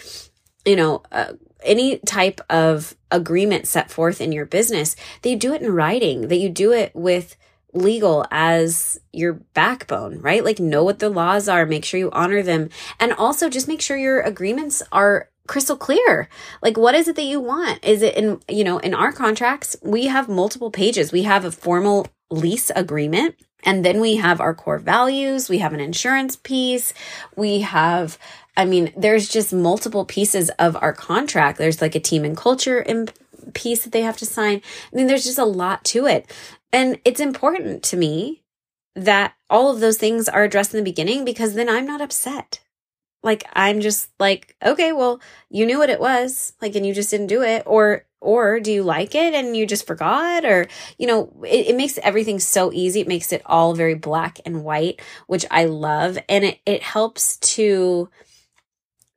you 0.65 0.75
know, 0.75 1.03
uh, 1.11 1.33
any 1.63 1.99
type 1.99 2.41
of 2.49 2.95
agreement 3.11 3.67
set 3.67 3.89
forth 3.89 4.19
in 4.19 4.31
your 4.31 4.45
business, 4.45 4.95
that 5.21 5.29
you 5.29 5.37
do 5.37 5.53
it 5.53 5.61
in 5.61 5.71
writing, 5.71 6.27
that 6.27 6.37
you 6.37 6.49
do 6.49 6.73
it 6.73 6.93
with 6.93 7.37
legal 7.73 8.25
as 8.31 8.99
your 9.13 9.33
backbone, 9.33 10.19
right? 10.19 10.43
Like 10.43 10.59
know 10.59 10.83
what 10.83 10.99
the 10.99 11.09
laws 11.09 11.47
are, 11.47 11.65
make 11.65 11.85
sure 11.85 11.99
you 11.99 12.11
honor 12.11 12.41
them, 12.41 12.69
and 12.99 13.13
also 13.13 13.49
just 13.49 13.67
make 13.67 13.81
sure 13.81 13.97
your 13.97 14.21
agreements 14.21 14.81
are 14.91 15.29
crystal 15.49 15.75
clear. 15.75 16.29
Like, 16.61 16.77
what 16.77 16.95
is 16.95 17.07
it 17.07 17.15
that 17.17 17.23
you 17.23 17.41
want? 17.41 17.83
Is 17.83 18.01
it 18.01 18.15
in, 18.15 18.39
you 18.47 18.63
know, 18.63 18.77
in 18.77 18.93
our 18.93 19.11
contracts, 19.11 19.75
we 19.81 20.05
have 20.05 20.29
multiple 20.29 20.71
pages. 20.71 21.11
We 21.11 21.23
have 21.23 21.43
a 21.43 21.51
formal 21.51 22.07
lease 22.29 22.71
agreement. 22.75 23.35
And 23.63 23.83
then 23.83 23.99
we 23.99 24.15
have 24.17 24.39
our 24.39 24.53
core 24.53 24.77
values. 24.77 25.49
We 25.49 25.57
have 25.57 25.73
an 25.73 25.81
insurance 25.81 26.37
piece. 26.37 26.93
We 27.35 27.61
have, 27.61 28.17
I 28.55 28.63
mean, 28.63 28.93
there's 28.95 29.27
just 29.27 29.51
multiple 29.51 30.05
pieces 30.05 30.49
of 30.59 30.77
our 30.77 30.93
contract. 30.93 31.57
There's 31.57 31.81
like 31.81 31.95
a 31.95 31.99
team 31.99 32.23
and 32.23 32.37
culture 32.37 32.79
in, 32.79 33.09
piece 33.53 33.83
that 33.83 33.91
they 33.91 34.01
have 34.01 34.17
to 34.17 34.25
sign. 34.25 34.61
I 34.93 34.95
mean, 34.95 35.07
there's 35.07 35.25
just 35.25 35.39
a 35.39 35.45
lot 35.45 35.83
to 35.85 36.05
it. 36.05 36.31
And 36.71 36.99
it's 37.03 37.19
important 37.19 37.83
to 37.85 37.97
me 37.97 38.43
that 38.95 39.33
all 39.49 39.71
of 39.71 39.79
those 39.79 39.97
things 39.97 40.29
are 40.29 40.43
addressed 40.43 40.73
in 40.73 40.77
the 40.77 40.89
beginning 40.89 41.25
because 41.25 41.55
then 41.55 41.69
I'm 41.69 41.87
not 41.87 42.01
upset. 42.01 42.59
Like 43.21 43.43
I'm 43.53 43.81
just 43.81 44.09
like, 44.19 44.55
okay, 44.63 44.91
well, 44.91 45.19
you 45.49 45.65
knew 45.65 45.77
what 45.77 45.89
it 45.89 45.99
was, 45.99 46.53
like, 46.61 46.75
and 46.75 46.85
you 46.85 46.93
just 46.93 47.11
didn't 47.11 47.27
do 47.27 47.43
it. 47.43 47.63
Or, 47.65 48.05
or 48.21 48.59
do 48.59 48.71
you 48.71 48.83
like 48.83 49.15
it 49.15 49.33
and 49.33 49.55
you 49.55 49.65
just 49.65 49.87
forgot? 49.87 50.45
Or, 50.45 50.67
you 50.97 51.07
know, 51.07 51.33
it, 51.43 51.67
it 51.67 51.75
makes 51.75 51.97
everything 51.99 52.39
so 52.39 52.71
easy. 52.71 53.01
It 53.01 53.07
makes 53.07 53.31
it 53.31 53.41
all 53.45 53.73
very 53.73 53.95
black 53.95 54.39
and 54.45 54.63
white, 54.63 55.01
which 55.27 55.45
I 55.51 55.65
love. 55.65 56.17
And 56.27 56.45
it, 56.45 56.59
it 56.65 56.83
helps 56.83 57.37
to, 57.37 58.09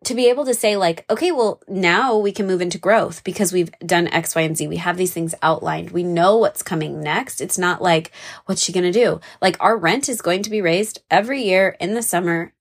to 0.04 0.14
be 0.14 0.28
able 0.28 0.44
to 0.44 0.54
say 0.54 0.76
like, 0.76 1.04
okay, 1.08 1.30
well, 1.30 1.62
now 1.68 2.16
we 2.16 2.32
can 2.32 2.46
move 2.46 2.60
into 2.60 2.78
growth 2.78 3.22
because 3.22 3.52
we've 3.52 3.70
done 3.86 4.08
X, 4.08 4.34
Y, 4.34 4.42
and 4.42 4.56
Z. 4.56 4.66
We 4.66 4.78
have 4.78 4.96
these 4.96 5.12
things 5.12 5.34
outlined. 5.42 5.92
We 5.92 6.02
know 6.02 6.38
what's 6.38 6.62
coming 6.62 7.00
next. 7.00 7.40
It's 7.40 7.58
not 7.58 7.82
like, 7.82 8.10
what's 8.46 8.62
she 8.62 8.72
going 8.72 8.84
to 8.84 8.92
do? 8.92 9.20
Like 9.40 9.56
our 9.60 9.76
rent 9.76 10.08
is 10.08 10.20
going 10.20 10.42
to 10.42 10.50
be 10.50 10.60
raised 10.60 11.02
every 11.08 11.42
year 11.42 11.76
in 11.80 11.94
the 11.94 12.02
summer 12.02 12.52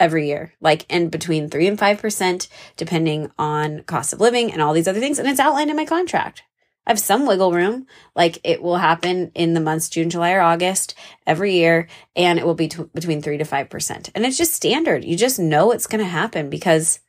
every 0.00 0.26
year, 0.26 0.54
like 0.60 0.90
in 0.90 1.10
between 1.10 1.48
three 1.48 1.68
and 1.68 1.78
5%, 1.78 2.48
depending 2.76 3.30
on 3.38 3.82
cost 3.82 4.12
of 4.12 4.20
living 4.20 4.52
and 4.52 4.60
all 4.60 4.72
these 4.72 4.88
other 4.88 4.98
things. 4.98 5.18
And 5.18 5.28
it's 5.28 5.38
outlined 5.38 5.70
in 5.70 5.76
my 5.76 5.84
contract. 5.84 6.42
I 6.86 6.90
have 6.90 6.98
some 6.98 7.26
wiggle 7.26 7.52
room. 7.52 7.86
Like 8.16 8.38
it 8.42 8.62
will 8.62 8.78
happen 8.78 9.30
in 9.34 9.54
the 9.54 9.60
months 9.60 9.90
June, 9.90 10.10
July, 10.10 10.32
or 10.32 10.40
August 10.40 10.94
every 11.26 11.54
year, 11.54 11.86
and 12.16 12.38
it 12.38 12.46
will 12.46 12.54
be 12.54 12.68
t- 12.68 12.84
between 12.94 13.22
three 13.22 13.38
to 13.38 13.44
5%. 13.44 14.10
And 14.14 14.24
it's 14.24 14.38
just 14.38 14.54
standard. 14.54 15.04
You 15.04 15.16
just 15.16 15.38
know 15.38 15.70
it's 15.70 15.86
going 15.86 16.02
to 16.02 16.10
happen 16.10 16.50
because 16.50 17.00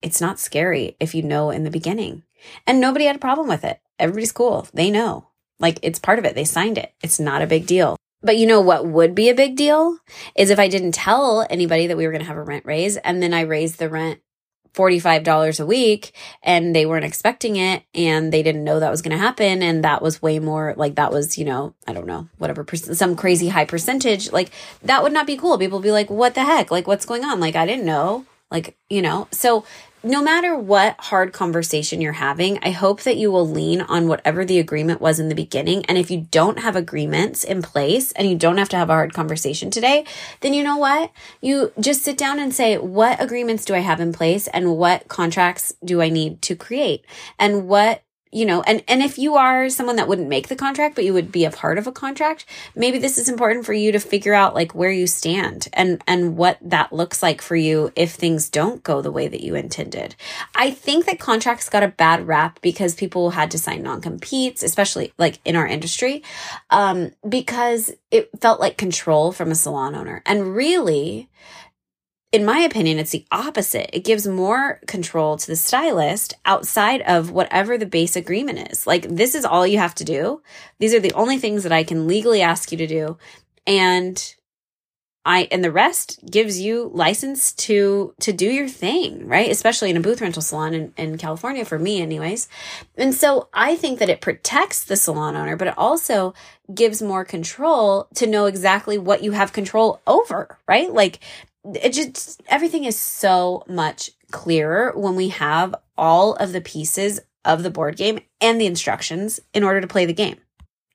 it's 0.00 0.20
not 0.20 0.38
scary 0.38 0.96
if 1.00 1.14
you 1.14 1.22
know 1.22 1.50
in 1.50 1.64
the 1.64 1.70
beginning. 1.70 2.22
And 2.66 2.80
nobody 2.80 3.04
had 3.04 3.16
a 3.16 3.20
problem 3.20 3.48
with 3.48 3.64
it. 3.64 3.80
Everybody's 3.98 4.32
cool. 4.32 4.66
They 4.72 4.90
know. 4.90 5.26
Like 5.58 5.78
it's 5.82 5.98
part 5.98 6.18
of 6.18 6.24
it. 6.24 6.34
They 6.34 6.44
signed 6.44 6.78
it. 6.78 6.94
It's 7.02 7.20
not 7.20 7.42
a 7.42 7.46
big 7.46 7.66
deal. 7.66 7.96
But 8.22 8.36
you 8.36 8.46
know 8.46 8.60
what 8.60 8.86
would 8.86 9.14
be 9.14 9.28
a 9.28 9.34
big 9.34 9.56
deal 9.56 9.98
is 10.36 10.50
if 10.50 10.58
I 10.58 10.68
didn't 10.68 10.92
tell 10.92 11.46
anybody 11.48 11.86
that 11.86 11.96
we 11.96 12.06
were 12.06 12.12
going 12.12 12.22
to 12.22 12.28
have 12.28 12.36
a 12.36 12.42
rent 12.42 12.66
raise 12.66 12.96
and 12.98 13.22
then 13.22 13.32
I 13.32 13.42
raised 13.42 13.78
the 13.78 13.88
rent 13.88 14.20
$45 14.74 15.60
a 15.60 15.66
week 15.66 16.12
and 16.42 16.76
they 16.76 16.86
weren't 16.86 17.04
expecting 17.04 17.56
it 17.56 17.82
and 17.94 18.32
they 18.32 18.42
didn't 18.42 18.62
know 18.62 18.78
that 18.78 18.90
was 18.90 19.02
going 19.02 19.16
to 19.16 19.18
happen 19.18 19.62
and 19.62 19.82
that 19.82 20.00
was 20.00 20.22
way 20.22 20.38
more 20.38 20.74
like 20.76 20.94
that 20.94 21.10
was 21.10 21.36
you 21.36 21.44
know 21.44 21.74
i 21.88 21.92
don't 21.92 22.06
know 22.06 22.28
whatever 22.38 22.64
some 22.76 23.16
crazy 23.16 23.48
high 23.48 23.64
percentage 23.64 24.30
like 24.30 24.52
that 24.82 25.02
would 25.02 25.12
not 25.12 25.26
be 25.26 25.36
cool. 25.36 25.58
People 25.58 25.80
be 25.80 25.92
like 25.92 26.10
what 26.10 26.34
the 26.34 26.44
heck? 26.44 26.70
Like 26.70 26.86
what's 26.86 27.06
going 27.06 27.24
on? 27.24 27.40
Like 27.40 27.56
i 27.56 27.66
didn't 27.66 27.84
know. 27.84 28.26
Like 28.50 28.76
you 28.88 29.02
know? 29.02 29.28
So 29.30 29.64
no 30.02 30.22
matter 30.22 30.56
what 30.56 30.96
hard 30.98 31.32
conversation 31.32 32.00
you're 32.00 32.12
having, 32.12 32.58
I 32.62 32.70
hope 32.70 33.02
that 33.02 33.16
you 33.16 33.30
will 33.30 33.48
lean 33.48 33.82
on 33.82 34.08
whatever 34.08 34.44
the 34.44 34.58
agreement 34.58 35.00
was 35.00 35.18
in 35.18 35.28
the 35.28 35.34
beginning. 35.34 35.84
And 35.86 35.98
if 35.98 36.10
you 36.10 36.26
don't 36.30 36.60
have 36.60 36.74
agreements 36.74 37.44
in 37.44 37.60
place 37.60 38.12
and 38.12 38.28
you 38.28 38.36
don't 38.36 38.58
have 38.58 38.70
to 38.70 38.76
have 38.76 38.88
a 38.88 38.94
hard 38.94 39.12
conversation 39.12 39.70
today, 39.70 40.04
then 40.40 40.54
you 40.54 40.64
know 40.64 40.78
what? 40.78 41.12
You 41.40 41.72
just 41.78 42.02
sit 42.02 42.16
down 42.16 42.38
and 42.38 42.54
say, 42.54 42.78
what 42.78 43.22
agreements 43.22 43.64
do 43.64 43.74
I 43.74 43.80
have 43.80 44.00
in 44.00 44.12
place 44.12 44.46
and 44.48 44.76
what 44.76 45.08
contracts 45.08 45.74
do 45.84 46.00
I 46.00 46.08
need 46.08 46.40
to 46.42 46.56
create? 46.56 47.04
And 47.38 47.68
what 47.68 48.02
you 48.32 48.46
know, 48.46 48.62
and, 48.62 48.82
and 48.86 49.02
if 49.02 49.18
you 49.18 49.34
are 49.34 49.68
someone 49.68 49.96
that 49.96 50.06
wouldn't 50.06 50.28
make 50.28 50.48
the 50.48 50.56
contract, 50.56 50.94
but 50.94 51.04
you 51.04 51.12
would 51.12 51.32
be 51.32 51.44
a 51.44 51.50
part 51.50 51.78
of 51.78 51.86
a 51.86 51.92
contract, 51.92 52.46
maybe 52.76 52.98
this 52.98 53.18
is 53.18 53.28
important 53.28 53.66
for 53.66 53.72
you 53.72 53.90
to 53.90 53.98
figure 53.98 54.34
out 54.34 54.54
like 54.54 54.72
where 54.72 54.92
you 54.92 55.06
stand 55.06 55.68
and, 55.72 56.02
and 56.06 56.36
what 56.36 56.56
that 56.62 56.92
looks 56.92 57.22
like 57.22 57.42
for 57.42 57.56
you 57.56 57.92
if 57.96 58.12
things 58.12 58.48
don't 58.48 58.84
go 58.84 59.02
the 59.02 59.10
way 59.10 59.26
that 59.26 59.42
you 59.42 59.56
intended. 59.56 60.14
I 60.54 60.70
think 60.70 61.06
that 61.06 61.18
contracts 61.18 61.68
got 61.68 61.82
a 61.82 61.88
bad 61.88 62.26
rap 62.26 62.60
because 62.62 62.94
people 62.94 63.30
had 63.30 63.50
to 63.50 63.58
sign 63.58 63.82
non-competes, 63.82 64.62
especially 64.62 65.12
like 65.18 65.40
in 65.44 65.56
our 65.56 65.66
industry, 65.66 66.22
um, 66.70 67.10
because 67.28 67.92
it 68.12 68.30
felt 68.40 68.60
like 68.60 68.76
control 68.76 69.32
from 69.32 69.50
a 69.50 69.56
salon 69.56 69.96
owner. 69.96 70.22
And 70.24 70.54
really, 70.54 71.28
in 72.32 72.44
my 72.44 72.60
opinion, 72.60 72.98
it's 72.98 73.10
the 73.10 73.26
opposite. 73.32 73.90
It 73.94 74.04
gives 74.04 74.26
more 74.26 74.80
control 74.86 75.36
to 75.36 75.46
the 75.46 75.56
stylist 75.56 76.34
outside 76.44 77.02
of 77.02 77.32
whatever 77.32 77.76
the 77.76 77.86
base 77.86 78.14
agreement 78.14 78.70
is. 78.70 78.86
Like, 78.86 79.02
this 79.08 79.34
is 79.34 79.44
all 79.44 79.66
you 79.66 79.78
have 79.78 79.96
to 79.96 80.04
do. 80.04 80.40
These 80.78 80.94
are 80.94 81.00
the 81.00 81.12
only 81.14 81.38
things 81.38 81.64
that 81.64 81.72
I 81.72 81.82
can 81.82 82.06
legally 82.06 82.40
ask 82.40 82.70
you 82.70 82.78
to 82.78 82.86
do. 82.86 83.18
And 83.66 84.34
I, 85.24 85.48
and 85.50 85.62
the 85.62 85.72
rest 85.72 86.20
gives 86.30 86.60
you 86.60 86.90
license 86.94 87.52
to, 87.52 88.14
to 88.20 88.32
do 88.32 88.46
your 88.46 88.68
thing, 88.68 89.26
right? 89.26 89.50
Especially 89.50 89.90
in 89.90 89.96
a 89.96 90.00
booth 90.00 90.20
rental 90.20 90.40
salon 90.40 90.72
in, 90.72 90.94
in 90.96 91.18
California 91.18 91.64
for 91.64 91.78
me 91.78 92.00
anyways. 92.00 92.48
And 92.96 93.14
so 93.14 93.48
I 93.52 93.76
think 93.76 93.98
that 93.98 94.08
it 94.08 94.22
protects 94.22 94.84
the 94.84 94.96
salon 94.96 95.36
owner, 95.36 95.56
but 95.56 95.68
it 95.68 95.74
also 95.76 96.32
gives 96.72 97.02
more 97.02 97.24
control 97.24 98.08
to 98.14 98.26
know 98.26 98.46
exactly 98.46 98.96
what 98.96 99.22
you 99.22 99.32
have 99.32 99.52
control 99.52 100.00
over, 100.06 100.58
right? 100.66 100.90
Like 100.90 101.18
it 101.64 101.92
just 101.92 102.42
everything 102.48 102.84
is 102.84 102.98
so 102.98 103.64
much 103.68 104.10
clearer 104.30 104.92
when 104.96 105.16
we 105.16 105.28
have 105.28 105.74
all 105.96 106.34
of 106.34 106.52
the 106.52 106.60
pieces 106.60 107.20
of 107.44 107.62
the 107.62 107.70
board 107.70 107.96
game 107.96 108.20
and 108.40 108.60
the 108.60 108.66
instructions 108.66 109.40
in 109.52 109.64
order 109.64 109.80
to 109.80 109.86
play 109.86 110.06
the 110.06 110.12
game. 110.12 110.36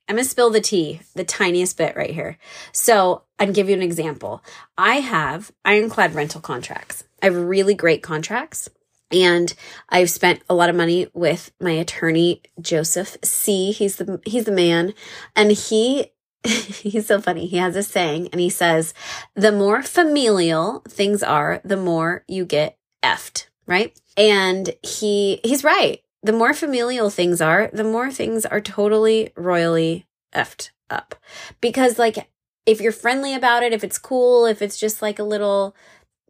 I'm 0.08 0.18
to 0.18 0.24
spill 0.24 0.52
the 0.52 0.62
tea, 0.62 1.02
the 1.16 1.24
tiniest 1.24 1.78
bit 1.78 1.96
right 1.96 2.12
here. 2.12 2.38
So 2.72 3.24
I'd 3.40 3.56
give 3.56 3.70
you 3.70 3.76
an 3.76 3.82
example. 3.82 4.44
I 4.78 4.96
have 4.96 5.52
ironclad 5.64 6.14
rental 6.14 6.42
contracts. 6.42 7.04
I 7.22 7.26
have 7.26 7.36
really 7.36 7.74
great 7.74 8.04
contracts. 8.04 8.70
And 9.12 9.54
I've 9.90 10.10
spent 10.10 10.44
a 10.50 10.56
lot 10.56 10.70
of 10.70 10.76
money 10.76 11.08
with 11.14 11.52
my 11.60 11.72
attorney, 11.72 12.42
Joseph 12.60 13.18
C. 13.24 13.72
He's 13.72 13.96
the, 13.96 14.20
he's 14.26 14.46
the 14.46 14.52
man. 14.52 14.94
And 15.36 15.52
he 15.52 16.12
he's 16.82 17.08
so 17.08 17.20
funny. 17.20 17.48
He 17.48 17.58
has 17.58 17.76
a 17.76 17.84
saying 17.84 18.30
and 18.32 18.40
he 18.40 18.50
says, 18.50 18.94
the 19.36 19.52
more 19.52 19.82
familial 19.84 20.82
things 20.88 21.24
are, 21.24 21.62
the 21.64 21.78
more 21.78 22.24
you 22.28 22.46
get 22.46 22.78
effed, 23.04 23.48
right? 23.66 24.00
And 24.18 24.76
he, 24.84 25.40
he's 25.44 25.64
right. 25.64 26.02
The 26.24 26.34
more 26.34 26.54
familial 26.54 27.10
things 27.10 27.42
are, 27.42 27.70
the 27.74 27.84
more 27.84 28.12
things 28.12 28.46
are 28.46 28.62
totally 28.62 29.32
royally 29.36 30.08
effed 30.34 30.72
up. 30.90 31.16
Because 31.62 32.00
like, 32.00 32.30
if 32.66 32.82
you're 32.82 32.92
friendly 32.92 33.34
about 33.34 33.64
it, 33.64 33.74
if 33.74 33.84
it's 33.84 33.98
cool, 33.98 34.46
if 34.46 34.62
it's 34.62 34.80
just 34.80 35.02
like 35.02 35.20
a 35.20 35.24
little, 35.24 35.76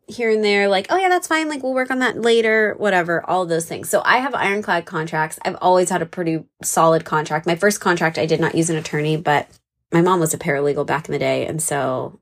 here 0.07 0.29
and 0.29 0.43
there, 0.43 0.67
like, 0.67 0.87
oh 0.89 0.97
yeah, 0.97 1.09
that's 1.09 1.27
fine. 1.27 1.49
Like, 1.49 1.63
we'll 1.63 1.73
work 1.73 1.89
on 1.91 1.99
that 1.99 2.21
later, 2.21 2.75
whatever, 2.77 3.27
all 3.27 3.45
those 3.45 3.65
things. 3.65 3.89
So 3.89 4.01
I 4.05 4.19
have 4.19 4.35
ironclad 4.35 4.85
contracts. 4.85 5.39
I've 5.43 5.57
always 5.61 5.89
had 5.89 6.01
a 6.01 6.05
pretty 6.05 6.43
solid 6.61 7.05
contract. 7.05 7.45
My 7.45 7.55
first 7.55 7.81
contract, 7.81 8.17
I 8.17 8.25
did 8.25 8.39
not 8.39 8.55
use 8.55 8.69
an 8.69 8.75
attorney, 8.75 9.17
but 9.17 9.47
my 9.95 10.01
mom 10.01 10.19
was 10.19 10.33
a 10.33 10.37
paralegal 10.37 10.85
back 10.85 11.07
in 11.07 11.13
the 11.13 11.19
day. 11.19 11.47
And 11.47 11.61
so 11.61 12.19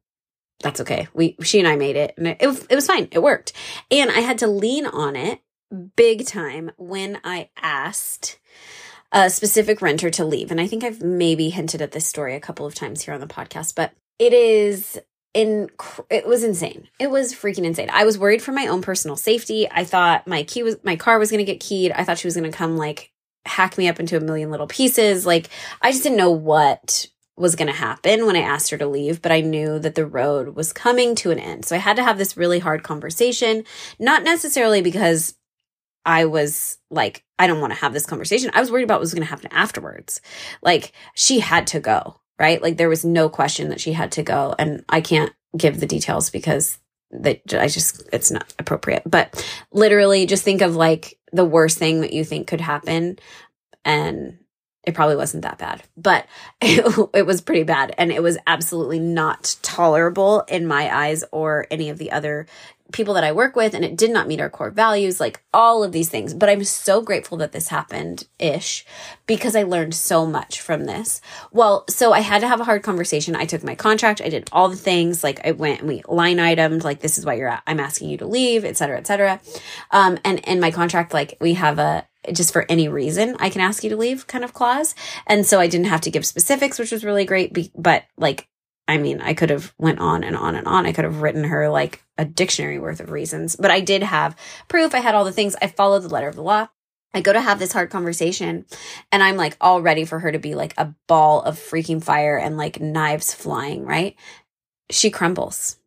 that's 0.59 0.79
okay. 0.81 1.07
We, 1.15 1.35
she 1.41 1.57
and 1.57 1.67
I 1.67 1.75
made 1.75 1.95
it 1.95 2.13
and 2.17 2.27
it, 2.27 2.37
it, 2.39 2.75
was, 2.75 2.85
fine. 2.85 3.07
It 3.11 3.23
worked. 3.23 3.51
And 3.89 4.11
I 4.11 4.19
had 4.19 4.37
to 4.37 4.47
lean 4.47 4.85
on 4.85 5.15
it 5.15 5.41
big 5.95 6.27
time 6.27 6.69
when 6.77 7.19
I 7.23 7.49
asked, 7.59 8.39
a 9.11 9.27
specific 9.29 9.81
renter 9.81 10.11
to 10.11 10.23
leave. 10.23 10.51
And 10.51 10.61
I 10.61 10.67
think 10.67 10.83
I've 10.83 11.01
maybe 11.01 11.49
hinted 11.49 11.81
at 11.81 11.93
this 11.93 12.05
story 12.05 12.35
a 12.35 12.39
couple 12.39 12.67
of 12.67 12.75
times 12.75 13.01
here 13.03 13.13
on 13.13 13.19
the 13.19 13.27
podcast, 13.27 13.73
but 13.75 13.93
it 14.19 14.33
is 14.33 14.99
in 15.33 15.69
it 16.09 16.27
was 16.27 16.43
insane. 16.43 16.89
It 16.99 17.09
was 17.09 17.33
freaking 17.33 17.63
insane. 17.63 17.89
I 17.91 18.05
was 18.05 18.19
worried 18.19 18.41
for 18.41 18.51
my 18.51 18.67
own 18.67 18.81
personal 18.81 19.15
safety. 19.15 19.67
I 19.69 19.83
thought 19.83 20.27
my 20.27 20.43
key 20.43 20.63
was 20.63 20.77
my 20.83 20.95
car 20.95 21.19
was 21.19 21.31
going 21.31 21.45
to 21.45 21.51
get 21.51 21.59
keyed. 21.59 21.91
I 21.91 22.03
thought 22.03 22.19
she 22.19 22.27
was 22.27 22.35
going 22.35 22.51
to 22.51 22.57
come 22.57 22.77
like 22.77 23.11
hack 23.45 23.77
me 23.77 23.87
up 23.87 23.99
into 23.99 24.17
a 24.17 24.21
million 24.21 24.51
little 24.51 24.67
pieces. 24.67 25.25
Like 25.25 25.49
I 25.81 25.91
just 25.91 26.03
didn't 26.03 26.17
know 26.17 26.31
what 26.31 27.07
was 27.35 27.55
going 27.55 27.67
to 27.67 27.73
happen 27.73 28.25
when 28.25 28.35
I 28.35 28.41
asked 28.41 28.69
her 28.69 28.77
to 28.77 28.87
leave, 28.87 29.21
but 29.21 29.31
I 29.31 29.41
knew 29.41 29.79
that 29.79 29.95
the 29.95 30.05
road 30.05 30.55
was 30.55 30.71
coming 30.71 31.15
to 31.15 31.31
an 31.31 31.39
end. 31.39 31.65
So 31.65 31.75
I 31.75 31.79
had 31.79 31.95
to 31.95 32.03
have 32.03 32.17
this 32.17 32.37
really 32.37 32.59
hard 32.59 32.83
conversation, 32.83 33.63
not 33.99 34.23
necessarily 34.23 34.81
because 34.81 35.35
I 36.05 36.25
was 36.25 36.77
like, 36.91 37.23
I 37.39 37.47
don't 37.47 37.61
want 37.61 37.73
to 37.73 37.79
have 37.79 37.93
this 37.93 38.05
conversation. 38.05 38.51
I 38.53 38.59
was 38.59 38.69
worried 38.71 38.83
about 38.83 38.95
what 38.95 39.01
was 39.01 39.13
going 39.13 39.23
to 39.23 39.29
happen 39.29 39.51
afterwards. 39.51 40.21
Like, 40.61 40.91
she 41.15 41.39
had 41.39 41.67
to 41.67 41.79
go, 41.79 42.19
right? 42.37 42.61
Like, 42.61 42.77
there 42.77 42.89
was 42.89 43.03
no 43.03 43.29
question 43.29 43.69
that 43.69 43.81
she 43.81 43.93
had 43.93 44.11
to 44.13 44.23
go. 44.23 44.53
And 44.59 44.85
I 44.89 45.01
can't 45.01 45.33
give 45.57 45.79
the 45.79 45.87
details 45.87 46.29
because 46.29 46.77
that 47.11 47.41
I 47.53 47.67
just, 47.67 48.07
it's 48.11 48.31
not 48.31 48.53
appropriate. 48.59 49.03
But 49.05 49.43
literally, 49.71 50.25
just 50.25 50.43
think 50.43 50.61
of 50.61 50.75
like 50.75 51.17
the 51.31 51.45
worst 51.45 51.77
thing 51.77 52.01
that 52.01 52.13
you 52.13 52.23
think 52.23 52.47
could 52.47 52.61
happen. 52.61 53.17
And 53.85 54.39
it 54.83 54.93
probably 54.93 55.15
wasn't 55.15 55.43
that 55.43 55.57
bad, 55.57 55.83
but 55.95 56.25
it, 56.61 57.09
it, 57.13 57.25
was 57.25 57.41
pretty 57.41 57.63
bad. 57.63 57.93
And 57.97 58.11
it 58.11 58.21
was 58.21 58.37
absolutely 58.45 58.99
not 58.99 59.55
tolerable 59.61 60.41
in 60.41 60.67
my 60.67 60.93
eyes 60.93 61.23
or 61.31 61.67
any 61.71 61.89
of 61.89 61.97
the 61.97 62.11
other 62.11 62.47
people 62.91 63.13
that 63.15 63.23
I 63.23 63.31
work 63.31 63.55
with. 63.55 63.73
And 63.73 63.83
it 63.83 63.97
did 63.97 64.11
not 64.11 64.27
meet 64.27 64.41
our 64.41 64.49
core 64.49 64.69
values, 64.69 65.19
like 65.19 65.41
all 65.53 65.83
of 65.83 65.93
these 65.93 66.09
things. 66.09 66.33
But 66.33 66.49
I'm 66.49 66.63
so 66.63 67.01
grateful 67.01 67.37
that 67.39 67.53
this 67.53 67.69
happened 67.69 68.27
ish 68.39 68.85
because 69.25 69.55
I 69.55 69.63
learned 69.63 69.95
so 69.95 70.25
much 70.25 70.61
from 70.61 70.85
this. 70.85 71.21
Well, 71.51 71.85
so 71.89 72.11
I 72.13 72.19
had 72.19 72.41
to 72.41 72.47
have 72.47 72.59
a 72.59 72.65
hard 72.65 72.83
conversation. 72.83 73.35
I 73.35 73.45
took 73.45 73.63
my 73.63 73.75
contract. 73.75 74.21
I 74.21 74.29
did 74.29 74.49
all 74.51 74.69
the 74.69 74.75
things 74.75 75.23
like 75.23 75.45
I 75.45 75.51
went 75.51 75.79
and 75.79 75.89
we 75.89 76.03
line 76.07 76.37
itemed, 76.37 76.83
like 76.83 76.99
this 76.99 77.17
is 77.17 77.25
why 77.25 77.33
you're 77.33 77.49
at, 77.49 77.63
I'm 77.65 77.79
asking 77.79 78.09
you 78.09 78.17
to 78.17 78.27
leave, 78.27 78.63
et 78.63 78.77
cetera, 78.77 78.97
et 78.97 79.07
cetera. 79.07 79.41
Um, 79.91 80.19
and 80.23 80.39
in 80.39 80.59
my 80.59 80.71
contract, 80.71 81.13
like 81.13 81.37
we 81.41 81.53
have 81.55 81.79
a, 81.79 82.05
just 82.31 82.53
for 82.53 82.65
any 82.69 82.87
reason 82.87 83.35
I 83.39 83.49
can 83.49 83.61
ask 83.61 83.83
you 83.83 83.89
to 83.89 83.97
leave 83.97 84.27
kind 84.27 84.43
of 84.43 84.53
clause. 84.53 84.95
And 85.27 85.45
so 85.45 85.59
I 85.59 85.67
didn't 85.67 85.87
have 85.87 86.01
to 86.01 86.11
give 86.11 86.25
specifics, 86.25 86.79
which 86.79 86.91
was 86.91 87.03
really 87.03 87.25
great. 87.25 87.71
But 87.75 88.03
like, 88.17 88.47
I 88.87 88.97
mean, 88.97 89.21
I 89.21 89.33
could 89.33 89.49
have 89.49 89.73
went 89.77 89.99
on 89.99 90.23
and 90.23 90.35
on 90.35 90.55
and 90.55 90.67
on. 90.67 90.85
I 90.85 90.93
could 90.93 91.05
have 91.05 91.21
written 91.21 91.45
her 91.45 91.69
like 91.69 92.03
a 92.17 92.25
dictionary 92.25 92.79
worth 92.79 92.99
of 92.99 93.11
reasons, 93.11 93.55
but 93.55 93.71
I 93.71 93.79
did 93.79 94.03
have 94.03 94.35
proof. 94.67 94.93
I 94.93 94.99
had 94.99 95.15
all 95.15 95.25
the 95.25 95.31
things. 95.31 95.55
I 95.61 95.67
followed 95.67 96.01
the 96.01 96.09
letter 96.09 96.27
of 96.27 96.35
the 96.35 96.43
law. 96.43 96.67
I 97.13 97.21
go 97.21 97.31
to 97.31 97.41
have 97.41 97.59
this 97.59 97.71
hard 97.71 97.91
conversation 97.91 98.65
and 99.11 99.21
I'm 99.21 99.37
like 99.37 99.55
all 99.61 99.81
ready 99.81 100.03
for 100.03 100.19
her 100.19 100.31
to 100.31 100.39
be 100.39 100.55
like 100.55 100.73
a 100.77 100.95
ball 101.07 101.41
of 101.43 101.59
freaking 101.59 102.03
fire 102.03 102.37
and 102.37 102.57
like 102.57 102.81
knives 102.81 103.33
flying, 103.33 103.85
right? 103.85 104.15
She 104.89 105.11
crumbles 105.11 105.77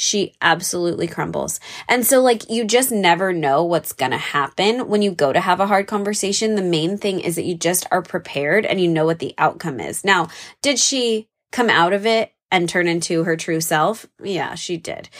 she 0.00 0.32
absolutely 0.40 1.06
crumbles. 1.06 1.60
And 1.86 2.06
so, 2.06 2.22
like, 2.22 2.48
you 2.48 2.64
just 2.64 2.90
never 2.90 3.34
know 3.34 3.62
what's 3.62 3.92
going 3.92 4.12
to 4.12 4.16
happen 4.16 4.88
when 4.88 5.02
you 5.02 5.10
go 5.10 5.30
to 5.30 5.40
have 5.40 5.60
a 5.60 5.66
hard 5.66 5.88
conversation. 5.88 6.54
The 6.54 6.62
main 6.62 6.96
thing 6.96 7.20
is 7.20 7.36
that 7.36 7.44
you 7.44 7.54
just 7.54 7.86
are 7.90 8.00
prepared 8.00 8.64
and 8.64 8.80
you 8.80 8.88
know 8.88 9.04
what 9.04 9.18
the 9.18 9.34
outcome 9.36 9.78
is. 9.78 10.02
Now, 10.02 10.28
did 10.62 10.78
she 10.78 11.28
come 11.52 11.68
out 11.68 11.92
of 11.92 12.06
it 12.06 12.32
and 12.50 12.66
turn 12.66 12.88
into 12.88 13.24
her 13.24 13.36
true 13.36 13.60
self? 13.60 14.06
Yeah, 14.22 14.54
she 14.54 14.78
did. 14.78 15.10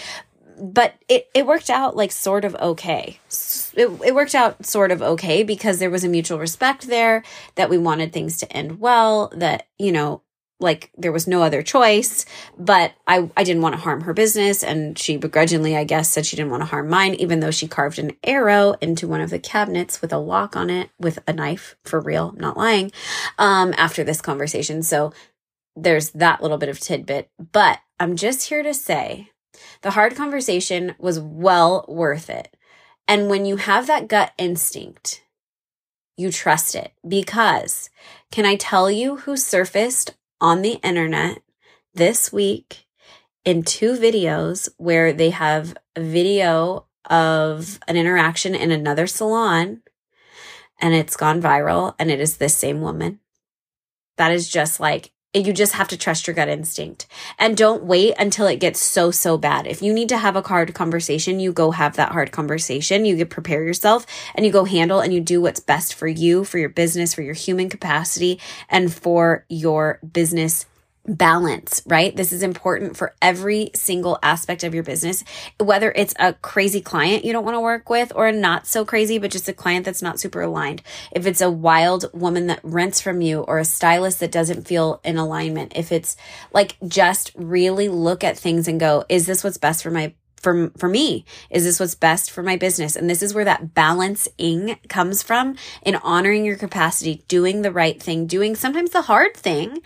But 0.58 0.94
it, 1.08 1.28
it 1.34 1.46
worked 1.46 1.68
out 1.68 1.94
like 1.94 2.10
sort 2.10 2.46
of 2.46 2.54
okay. 2.54 3.20
It, 3.74 4.00
it 4.02 4.14
worked 4.14 4.34
out 4.34 4.64
sort 4.64 4.92
of 4.92 5.02
okay 5.02 5.42
because 5.42 5.78
there 5.78 5.90
was 5.90 6.04
a 6.04 6.08
mutual 6.08 6.38
respect 6.38 6.86
there 6.86 7.22
that 7.56 7.68
we 7.68 7.76
wanted 7.76 8.14
things 8.14 8.38
to 8.38 8.50
end 8.50 8.80
well, 8.80 9.30
that, 9.36 9.66
you 9.78 9.92
know, 9.92 10.22
like 10.60 10.90
there 10.96 11.12
was 11.12 11.26
no 11.26 11.42
other 11.42 11.62
choice, 11.62 12.26
but 12.58 12.92
I, 13.06 13.30
I 13.36 13.44
didn't 13.44 13.62
want 13.62 13.74
to 13.74 13.80
harm 13.80 14.02
her 14.02 14.12
business. 14.12 14.62
And 14.62 14.98
she 14.98 15.16
begrudgingly, 15.16 15.76
I 15.76 15.84
guess, 15.84 16.10
said 16.10 16.26
she 16.26 16.36
didn't 16.36 16.50
want 16.50 16.62
to 16.62 16.68
harm 16.68 16.88
mine, 16.88 17.14
even 17.14 17.40
though 17.40 17.50
she 17.50 17.66
carved 17.66 17.98
an 17.98 18.12
arrow 18.22 18.74
into 18.80 19.08
one 19.08 19.20
of 19.20 19.30
the 19.30 19.38
cabinets 19.38 20.00
with 20.02 20.12
a 20.12 20.18
lock 20.18 20.56
on 20.56 20.70
it 20.70 20.90
with 20.98 21.18
a 21.26 21.32
knife 21.32 21.76
for 21.84 22.00
real, 22.00 22.32
not 22.36 22.56
lying, 22.56 22.92
um, 23.38 23.74
after 23.76 24.04
this 24.04 24.20
conversation. 24.20 24.82
So 24.82 25.12
there's 25.74 26.10
that 26.10 26.42
little 26.42 26.58
bit 26.58 26.68
of 26.68 26.78
tidbit. 26.78 27.30
But 27.52 27.80
I'm 27.98 28.16
just 28.16 28.48
here 28.48 28.62
to 28.62 28.74
say 28.74 29.30
the 29.82 29.92
hard 29.92 30.14
conversation 30.14 30.94
was 30.98 31.18
well 31.18 31.84
worth 31.88 32.28
it. 32.28 32.56
And 33.08 33.28
when 33.28 33.44
you 33.44 33.56
have 33.56 33.86
that 33.86 34.08
gut 34.08 34.32
instinct, 34.38 35.22
you 36.16 36.30
trust 36.30 36.74
it 36.74 36.92
because 37.06 37.90
can 38.30 38.44
I 38.44 38.54
tell 38.54 38.90
you 38.90 39.16
who 39.16 39.36
surfaced 39.36 40.14
on 40.40 40.62
the 40.62 40.74
internet 40.83 41.42
this 41.94 42.33
week 42.33 42.87
in 43.44 43.62
two 43.62 43.92
videos 43.92 44.68
where 44.76 45.12
they 45.12 45.31
have 45.31 45.76
a 45.96 46.00
video 46.00 46.87
of 47.09 47.79
an 47.88 47.96
interaction 47.96 48.55
in 48.55 48.70
another 48.70 49.07
salon 49.07 49.83
and 50.79 50.94
it's 50.94 51.16
gone 51.16 51.42
viral 51.42 51.94
and 51.98 52.11
it 52.11 52.20
is 52.20 52.37
this 52.37 52.57
same 52.57 52.81
woman. 52.81 53.20
That 54.16 54.33
is 54.33 54.48
just 54.48 54.81
like, 54.81 55.12
you 55.32 55.52
just 55.52 55.74
have 55.74 55.86
to 55.88 55.96
trust 55.96 56.26
your 56.26 56.34
gut 56.34 56.48
instinct 56.48 57.06
and 57.38 57.56
don't 57.56 57.84
wait 57.84 58.14
until 58.18 58.48
it 58.48 58.56
gets 58.56 58.80
so, 58.80 59.12
so 59.12 59.38
bad. 59.38 59.66
If 59.66 59.80
you 59.80 59.92
need 59.92 60.08
to 60.08 60.18
have 60.18 60.34
a 60.34 60.42
hard 60.42 60.74
conversation, 60.74 61.38
you 61.38 61.52
go 61.52 61.70
have 61.70 61.94
that 61.96 62.10
hard 62.10 62.32
conversation. 62.32 63.04
You 63.04 63.24
prepare 63.24 63.62
yourself 63.62 64.06
and 64.34 64.44
you 64.44 64.50
go 64.50 64.64
handle 64.64 65.00
and 65.00 65.14
you 65.14 65.20
do 65.20 65.40
what's 65.40 65.60
best 65.60 65.94
for 65.94 66.08
you, 66.08 66.42
for 66.42 66.58
your 66.58 66.68
business, 66.68 67.14
for 67.14 67.22
your 67.22 67.34
human 67.34 67.68
capacity 67.68 68.40
and 68.68 68.92
for 68.92 69.44
your 69.48 70.00
business 70.12 70.66
balance, 71.06 71.82
right? 71.86 72.14
This 72.14 72.32
is 72.32 72.42
important 72.42 72.96
for 72.96 73.14
every 73.22 73.70
single 73.74 74.18
aspect 74.22 74.64
of 74.64 74.74
your 74.74 74.82
business, 74.82 75.24
whether 75.58 75.92
it's 75.92 76.14
a 76.18 76.34
crazy 76.34 76.80
client 76.80 77.24
you 77.24 77.32
don't 77.32 77.44
want 77.44 77.56
to 77.56 77.60
work 77.60 77.88
with 77.90 78.12
or 78.14 78.30
not 78.32 78.66
so 78.66 78.84
crazy, 78.84 79.18
but 79.18 79.30
just 79.30 79.48
a 79.48 79.52
client 79.52 79.84
that's 79.84 80.02
not 80.02 80.20
super 80.20 80.42
aligned. 80.42 80.82
If 81.12 81.26
it's 81.26 81.40
a 81.40 81.50
wild 81.50 82.10
woman 82.12 82.46
that 82.48 82.60
rents 82.62 83.00
from 83.00 83.20
you 83.20 83.40
or 83.40 83.58
a 83.58 83.64
stylist 83.64 84.20
that 84.20 84.32
doesn't 84.32 84.68
feel 84.68 85.00
in 85.04 85.16
alignment, 85.16 85.72
if 85.76 85.90
it's 85.92 86.16
like 86.52 86.76
just 86.86 87.32
really 87.34 87.88
look 87.88 88.22
at 88.22 88.38
things 88.38 88.68
and 88.68 88.78
go, 88.78 89.04
is 89.08 89.26
this 89.26 89.42
what's 89.42 89.58
best 89.58 89.82
for 89.82 89.90
my 89.90 90.14
for 90.40 90.70
for 90.78 90.88
me 90.88 91.24
is 91.50 91.64
this 91.64 91.78
what's 91.78 91.94
best 91.94 92.30
for 92.30 92.42
my 92.42 92.56
business 92.56 92.96
and 92.96 93.08
this 93.08 93.22
is 93.22 93.34
where 93.34 93.44
that 93.44 93.74
balancing 93.74 94.78
comes 94.88 95.22
from 95.22 95.54
in 95.82 95.94
honoring 95.96 96.44
your 96.44 96.56
capacity 96.56 97.22
doing 97.28 97.62
the 97.62 97.70
right 97.70 98.02
thing 98.02 98.26
doing 98.26 98.56
sometimes 98.56 98.90
the 98.90 99.02
hard 99.02 99.36
thing 99.36 99.80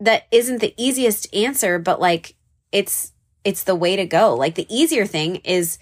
that 0.00 0.26
isn't 0.30 0.60
the 0.60 0.74
easiest 0.76 1.32
answer, 1.34 1.78
but 1.78 2.00
like 2.00 2.34
it's 2.72 3.12
it's 3.44 3.64
the 3.64 3.74
way 3.74 3.96
to 3.96 4.06
go. 4.06 4.34
Like 4.34 4.54
the 4.54 4.66
easier 4.74 5.06
thing 5.06 5.36
is 5.36 5.78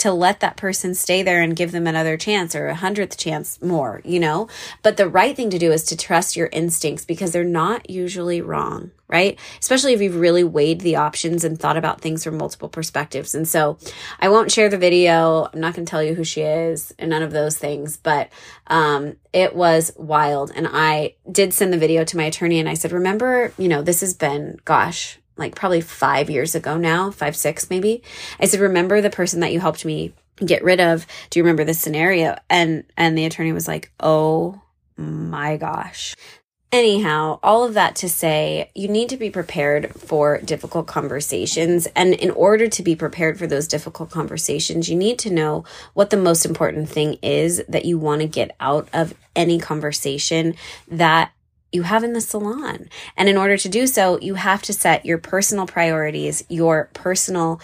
to 0.00 0.12
let 0.12 0.40
that 0.40 0.56
person 0.56 0.94
stay 0.94 1.22
there 1.22 1.42
and 1.42 1.54
give 1.54 1.72
them 1.72 1.86
another 1.86 2.16
chance 2.16 2.54
or 2.54 2.68
a 2.68 2.74
hundredth 2.74 3.18
chance 3.18 3.60
more, 3.60 4.00
you 4.02 4.18
know? 4.18 4.48
But 4.82 4.96
the 4.96 5.08
right 5.08 5.36
thing 5.36 5.50
to 5.50 5.58
do 5.58 5.72
is 5.72 5.84
to 5.84 5.96
trust 5.96 6.36
your 6.36 6.48
instincts 6.52 7.04
because 7.04 7.32
they're 7.32 7.44
not 7.44 7.90
usually 7.90 8.40
wrong, 8.40 8.92
right? 9.08 9.38
Especially 9.58 9.92
if 9.92 10.00
you've 10.00 10.16
really 10.16 10.42
weighed 10.42 10.80
the 10.80 10.96
options 10.96 11.44
and 11.44 11.58
thought 11.60 11.76
about 11.76 12.00
things 12.00 12.24
from 12.24 12.38
multiple 12.38 12.70
perspectives. 12.70 13.34
And 13.34 13.46
so 13.46 13.76
I 14.18 14.30
won't 14.30 14.50
share 14.50 14.70
the 14.70 14.78
video. 14.78 15.48
I'm 15.52 15.60
not 15.60 15.74
going 15.74 15.84
to 15.84 15.90
tell 15.90 16.02
you 16.02 16.14
who 16.14 16.24
she 16.24 16.40
is 16.40 16.94
and 16.98 17.10
none 17.10 17.22
of 17.22 17.32
those 17.32 17.58
things, 17.58 17.98
but 17.98 18.30
um, 18.68 19.16
it 19.34 19.54
was 19.54 19.92
wild. 19.96 20.50
And 20.54 20.66
I 20.66 21.14
did 21.30 21.52
send 21.52 21.74
the 21.74 21.78
video 21.78 22.04
to 22.04 22.16
my 22.16 22.24
attorney 22.24 22.58
and 22.58 22.70
I 22.70 22.74
said, 22.74 22.92
remember, 22.92 23.52
you 23.58 23.68
know, 23.68 23.82
this 23.82 24.00
has 24.00 24.14
been, 24.14 24.58
gosh, 24.64 25.19
like 25.40 25.56
probably 25.56 25.80
five 25.80 26.30
years 26.30 26.54
ago 26.54 26.76
now, 26.76 27.10
five, 27.10 27.34
six 27.34 27.68
maybe. 27.70 28.02
I 28.38 28.46
said, 28.46 28.60
remember 28.60 29.00
the 29.00 29.10
person 29.10 29.40
that 29.40 29.52
you 29.52 29.58
helped 29.58 29.84
me 29.84 30.12
get 30.36 30.62
rid 30.62 30.80
of? 30.80 31.06
Do 31.30 31.38
you 31.38 31.42
remember 31.42 31.64
this 31.64 31.80
scenario? 31.80 32.36
And, 32.48 32.84
and 32.96 33.18
the 33.18 33.24
attorney 33.24 33.52
was 33.52 33.66
like, 33.66 33.90
oh 33.98 34.60
my 34.96 35.56
gosh. 35.56 36.14
Anyhow, 36.72 37.40
all 37.42 37.64
of 37.64 37.74
that 37.74 37.96
to 37.96 38.08
say, 38.08 38.70
you 38.76 38.86
need 38.86 39.08
to 39.08 39.16
be 39.16 39.28
prepared 39.28 39.92
for 39.92 40.38
difficult 40.38 40.86
conversations. 40.86 41.88
And 41.96 42.14
in 42.14 42.30
order 42.30 42.68
to 42.68 42.82
be 42.84 42.94
prepared 42.94 43.40
for 43.40 43.48
those 43.48 43.66
difficult 43.66 44.10
conversations, 44.10 44.88
you 44.88 44.94
need 44.94 45.18
to 45.20 45.30
know 45.30 45.64
what 45.94 46.10
the 46.10 46.16
most 46.16 46.46
important 46.46 46.88
thing 46.88 47.18
is 47.22 47.60
that 47.68 47.86
you 47.86 47.98
want 47.98 48.20
to 48.20 48.28
get 48.28 48.54
out 48.60 48.88
of 48.92 49.14
any 49.34 49.58
conversation 49.58 50.54
that 50.86 51.32
you 51.72 51.82
have 51.82 52.04
in 52.04 52.12
the 52.12 52.20
salon. 52.20 52.88
And 53.16 53.28
in 53.28 53.36
order 53.36 53.56
to 53.56 53.68
do 53.68 53.86
so, 53.86 54.18
you 54.20 54.34
have 54.34 54.62
to 54.62 54.72
set 54.72 55.06
your 55.06 55.18
personal 55.18 55.66
priorities, 55.66 56.44
your 56.48 56.90
personal 56.94 57.60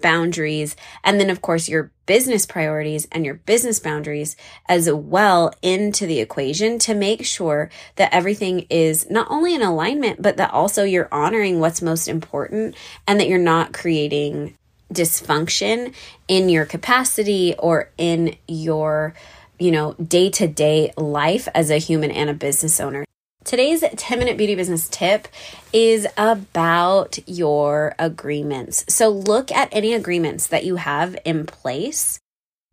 boundaries, 0.00 0.74
and 1.04 1.20
then, 1.20 1.30
of 1.30 1.42
course, 1.42 1.68
your 1.68 1.92
business 2.06 2.44
priorities 2.44 3.06
and 3.12 3.24
your 3.24 3.34
business 3.34 3.78
boundaries 3.78 4.36
as 4.68 4.90
well 4.90 5.52
into 5.62 6.06
the 6.06 6.18
equation 6.18 6.78
to 6.80 6.94
make 6.94 7.24
sure 7.24 7.70
that 7.96 8.12
everything 8.12 8.66
is 8.68 9.08
not 9.08 9.28
only 9.30 9.54
in 9.54 9.62
alignment, 9.62 10.20
but 10.20 10.36
that 10.36 10.52
also 10.52 10.82
you're 10.82 11.08
honoring 11.12 11.60
what's 11.60 11.80
most 11.80 12.08
important 12.08 12.74
and 13.06 13.20
that 13.20 13.28
you're 13.28 13.38
not 13.38 13.72
creating 13.72 14.54
dysfunction 14.92 15.94
in 16.26 16.48
your 16.48 16.66
capacity 16.66 17.54
or 17.58 17.90
in 17.96 18.36
your 18.48 19.14
you 19.62 19.70
know, 19.70 19.94
day 19.94 20.28
to 20.28 20.48
day 20.48 20.92
life 20.96 21.46
as 21.54 21.70
a 21.70 21.78
human 21.78 22.10
and 22.10 22.28
a 22.28 22.34
business 22.34 22.80
owner. 22.80 23.04
Today's 23.44 23.82
10 23.82 24.18
minute 24.18 24.36
beauty 24.36 24.54
business 24.54 24.88
tip 24.88 25.28
is 25.72 26.06
about 26.16 27.18
your 27.26 27.94
agreements. 27.98 28.84
So 28.88 29.08
look 29.08 29.50
at 29.50 29.68
any 29.72 29.94
agreements 29.94 30.46
that 30.48 30.64
you 30.64 30.76
have 30.76 31.16
in 31.24 31.46
place 31.46 32.20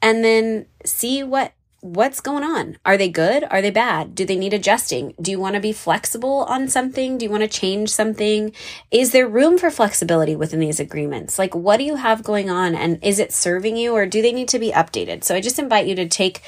and 0.02 0.24
then 0.24 0.68
see 0.86 1.24
what 1.24 1.54
what's 1.82 2.20
going 2.20 2.44
on? 2.44 2.78
Are 2.86 2.98
they 2.98 3.10
good? 3.10 3.46
Are 3.50 3.62
they 3.62 3.72
bad? 3.72 4.14
Do 4.14 4.26
they 4.26 4.36
need 4.36 4.54
adjusting? 4.54 5.14
Do 5.22 5.32
you 5.32 5.40
want 5.40 5.56
to 5.56 5.62
be 5.62 5.72
flexible 5.72 6.44
on 6.44 6.68
something? 6.68 7.18
Do 7.18 7.26
you 7.26 7.32
want 7.32 7.44
to 7.44 7.48
change 7.48 7.90
something? 7.90 8.52
Is 8.92 9.12
there 9.12 9.28
room 9.28 9.58
for 9.58 9.72
flexibility 9.72 10.36
within 10.36 10.60
these 10.60 10.80
agreements? 10.80 11.40
Like, 11.40 11.56
what 11.56 11.78
do 11.78 11.84
you 11.84 11.96
have 11.96 12.24
going 12.24 12.50
on? 12.50 12.76
And 12.76 13.02
is 13.04 13.20
it 13.20 13.32
serving 13.32 13.78
you 13.78 13.94
or 13.94 14.06
do 14.06 14.22
they 14.22 14.34
need 14.34 14.50
to 14.50 14.60
be 14.60 14.72
updated? 14.72 15.24
So 15.24 15.36
I 15.36 15.42
just 15.42 15.60
invite 15.60 15.88
you 15.88 15.96
to 15.96 16.08
take 16.08 16.42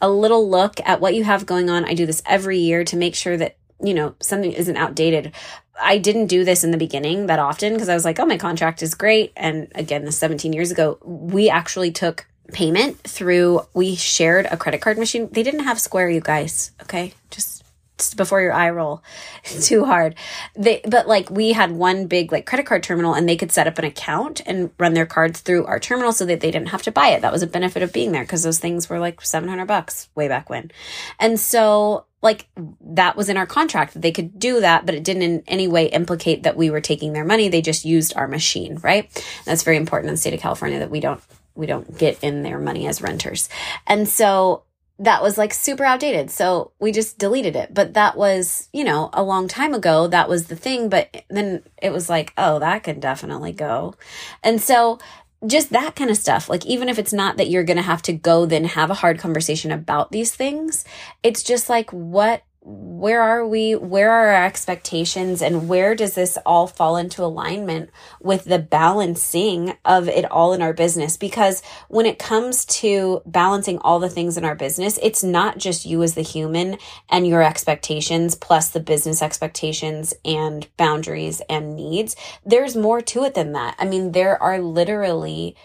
a 0.00 0.08
little 0.08 0.48
look 0.48 0.80
at 0.84 1.00
what 1.00 1.14
you 1.14 1.24
have 1.24 1.44
going 1.44 1.68
on. 1.68 1.84
I 1.84 1.94
do 1.94 2.06
this 2.06 2.22
every 2.24 2.58
year 2.58 2.84
to 2.84 2.96
make 2.96 3.14
sure 3.14 3.36
that, 3.36 3.56
you 3.82 3.94
know, 3.94 4.14
something 4.20 4.52
isn't 4.52 4.76
outdated. 4.76 5.32
I 5.80 5.98
didn't 5.98 6.26
do 6.26 6.44
this 6.44 6.64
in 6.64 6.72
the 6.72 6.78
beginning 6.78 7.26
that 7.26 7.38
often 7.38 7.72
because 7.72 7.88
I 7.88 7.94
was 7.94 8.04
like, 8.04 8.18
oh, 8.18 8.26
my 8.26 8.36
contract 8.36 8.82
is 8.82 8.94
great. 8.94 9.32
And 9.36 9.70
again, 9.74 10.04
this 10.04 10.18
17 10.18 10.52
years 10.52 10.70
ago, 10.70 10.98
we 11.04 11.48
actually 11.48 11.92
took 11.92 12.26
payment 12.52 12.98
through 13.00 13.60
we 13.74 13.94
shared 13.94 14.46
a 14.46 14.56
credit 14.56 14.80
card 14.80 14.98
machine. 14.98 15.28
They 15.30 15.42
didn't 15.42 15.64
have 15.64 15.80
Square, 15.80 16.10
you 16.10 16.20
guys. 16.20 16.72
Okay, 16.82 17.12
just, 17.30 17.64
just 17.98 18.16
before 18.16 18.40
your 18.40 18.52
eye 18.52 18.70
roll 18.70 19.02
too 19.44 19.84
hard. 19.84 20.14
They 20.56 20.80
but 20.86 21.06
like 21.06 21.30
we 21.30 21.52
had 21.52 21.72
one 21.72 22.06
big 22.06 22.32
like 22.32 22.46
credit 22.46 22.66
card 22.66 22.82
terminal, 22.82 23.14
and 23.14 23.28
they 23.28 23.36
could 23.36 23.52
set 23.52 23.66
up 23.66 23.78
an 23.78 23.84
account 23.84 24.40
and 24.46 24.70
run 24.78 24.94
their 24.94 25.06
cards 25.06 25.40
through 25.40 25.66
our 25.66 25.78
terminal 25.78 26.12
so 26.12 26.24
that 26.26 26.40
they 26.40 26.50
didn't 26.50 26.70
have 26.70 26.82
to 26.82 26.92
buy 26.92 27.08
it. 27.08 27.22
That 27.22 27.32
was 27.32 27.42
a 27.42 27.46
benefit 27.46 27.82
of 27.82 27.92
being 27.92 28.12
there 28.12 28.24
because 28.24 28.42
those 28.42 28.58
things 28.58 28.88
were 28.88 28.98
like 28.98 29.20
seven 29.20 29.48
hundred 29.48 29.66
bucks 29.66 30.08
way 30.14 30.28
back 30.28 30.48
when, 30.48 30.70
and 31.18 31.38
so 31.38 32.06
like 32.22 32.48
that 32.80 33.16
was 33.16 33.28
in 33.28 33.36
our 33.36 33.46
contract 33.46 33.94
that 33.94 34.02
they 34.02 34.12
could 34.12 34.38
do 34.38 34.60
that, 34.60 34.84
but 34.84 34.94
it 34.94 35.04
didn't 35.04 35.22
in 35.22 35.42
any 35.46 35.68
way 35.68 35.86
implicate 35.86 36.42
that 36.42 36.56
we 36.56 36.70
were 36.70 36.80
taking 36.80 37.12
their 37.12 37.24
money. 37.24 37.48
They 37.48 37.62
just 37.62 37.84
used 37.84 38.16
our 38.16 38.26
machine, 38.26 38.78
right? 38.82 39.08
That's 39.44 39.62
very 39.62 39.76
important 39.76 40.08
in 40.08 40.14
the 40.14 40.18
state 40.18 40.34
of 40.34 40.40
California 40.40 40.78
that 40.80 40.90
we 40.90 41.00
don't 41.00 41.20
we 41.54 41.66
don't 41.66 41.98
get 41.98 42.22
in 42.22 42.42
their 42.42 42.58
money 42.58 42.86
as 42.86 43.02
renters. 43.02 43.48
And 43.86 44.08
so 44.08 44.64
that 45.00 45.22
was 45.22 45.38
like 45.38 45.54
super 45.54 45.84
outdated. 45.84 46.30
So 46.30 46.72
we 46.80 46.92
just 46.92 47.18
deleted 47.18 47.54
it. 47.54 47.72
But 47.72 47.94
that 47.94 48.16
was, 48.16 48.68
you 48.72 48.84
know, 48.84 49.10
a 49.12 49.22
long 49.22 49.46
time 49.46 49.74
ago. 49.74 50.08
That 50.08 50.28
was 50.28 50.46
the 50.46 50.56
thing. 50.56 50.88
But 50.88 51.24
then 51.30 51.62
it 51.80 51.92
was 51.92 52.08
like, 52.08 52.32
oh, 52.36 52.58
that 52.58 52.82
can 52.82 52.98
definitely 52.98 53.52
go. 53.52 53.94
And 54.42 54.60
so 54.60 54.98
just 55.46 55.70
that 55.70 55.94
kind 55.94 56.10
of 56.10 56.16
stuff. 56.16 56.48
Like, 56.48 56.66
even 56.66 56.88
if 56.88 56.98
it's 56.98 57.12
not 57.12 57.36
that 57.36 57.48
you're 57.48 57.64
going 57.64 57.76
to 57.76 57.82
have 57.82 58.02
to 58.02 58.12
go 58.12 58.46
then 58.46 58.64
have 58.64 58.90
a 58.90 58.94
hard 58.94 59.18
conversation 59.18 59.70
about 59.70 60.10
these 60.10 60.34
things, 60.34 60.84
it's 61.22 61.42
just 61.42 61.68
like, 61.68 61.92
what 61.92 62.42
where 62.68 63.22
are 63.22 63.46
we 63.46 63.74
where 63.74 64.10
are 64.10 64.28
our 64.28 64.44
expectations 64.44 65.40
and 65.40 65.70
where 65.70 65.94
does 65.94 66.14
this 66.14 66.36
all 66.44 66.66
fall 66.66 66.98
into 66.98 67.24
alignment 67.24 67.88
with 68.20 68.44
the 68.44 68.58
balancing 68.58 69.72
of 69.86 70.06
it 70.06 70.30
all 70.30 70.52
in 70.52 70.60
our 70.60 70.74
business? 70.74 71.16
Because 71.16 71.62
when 71.88 72.04
it 72.04 72.18
comes 72.18 72.66
to 72.66 73.22
balancing 73.24 73.78
all 73.78 73.98
the 73.98 74.10
things 74.10 74.36
in 74.36 74.44
our 74.44 74.54
business 74.54 74.98
it's 75.02 75.24
not 75.24 75.56
just 75.56 75.86
you 75.86 76.02
as 76.02 76.14
the 76.14 76.22
human 76.22 76.76
and 77.08 77.26
your 77.26 77.42
expectations 77.42 78.34
plus 78.34 78.68
the 78.68 78.80
business 78.80 79.22
expectations 79.22 80.12
and 80.22 80.68
boundaries 80.76 81.40
and 81.48 81.74
needs. 81.74 82.16
There's 82.44 82.76
more 82.76 83.00
to 83.00 83.24
it 83.24 83.32
than 83.32 83.52
that. 83.52 83.76
I 83.78 83.86
mean 83.86 84.12
there 84.12 84.40
are 84.42 84.60
literally 84.60 85.56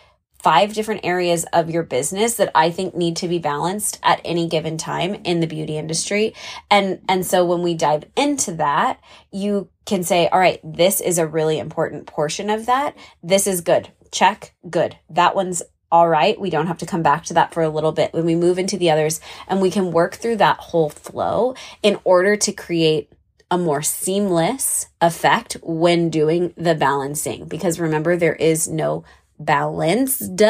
five 0.44 0.74
different 0.74 1.02
areas 1.06 1.46
of 1.54 1.70
your 1.70 1.84
business 1.84 2.36
that 2.36 2.52
I 2.54 2.70
think 2.70 2.94
need 2.94 3.16
to 3.18 3.30
be 3.30 3.40
balanced 3.40 3.98
at 4.04 4.22
any 4.26 4.48
given 4.48 4.78
time 4.78 5.16
in 5.24 5.40
the 5.40 5.48
beauty 5.48 5.78
industry. 5.78 6.36
And, 6.70 7.00
and 7.08 7.26
so 7.26 7.46
when 7.46 7.62
we 7.62 7.74
dive 7.74 8.04
into 8.18 8.52
that, 8.56 9.00
you 9.32 9.70
can 9.86 10.04
say, 10.04 10.28
all 10.28 10.40
right, 10.40 10.60
this 10.64 11.00
is 11.00 11.18
a 11.18 11.26
really 11.26 11.60
important 11.60 12.08
portion 12.08 12.50
of 12.50 12.66
that. 12.66 12.96
This 13.24 13.48
is 13.48 13.62
good. 13.62 13.90
Check. 14.12 14.54
Good. 14.70 14.98
That 15.10 15.34
one's 15.34 15.64
all 15.90 16.10
right. 16.10 16.40
We 16.40 16.50
don't 16.50 16.68
have 16.68 16.80
to 16.80 16.86
come 16.86 17.04
back 17.04 17.24
to 17.26 17.36
that 17.36 17.54
for 17.54 17.64
a 17.64 17.70
little 17.70 17.92
bit 17.94 18.14
when 18.14 18.26
we 18.26 18.36
move 18.36 18.60
into 18.60 18.78
the 18.78 18.92
others 18.92 19.22
and 19.48 19.62
we 19.62 19.72
can 19.72 19.92
work 19.92 20.16
through 20.16 20.38
that 20.38 20.58
whole 20.58 20.90
flow 20.90 21.56
in 21.82 22.00
order 22.04 22.36
to 22.36 22.52
create 22.52 23.12
a 23.50 23.58
more 23.58 23.84
seamless 23.84 24.88
effect 25.00 25.58
when 25.62 26.10
doing 26.10 26.54
the 26.58 26.74
balancing. 26.74 27.46
Because 27.46 27.80
remember, 27.80 28.18
there 28.18 28.34
is 28.34 28.68
no 28.68 29.04
balanced. 29.46 30.42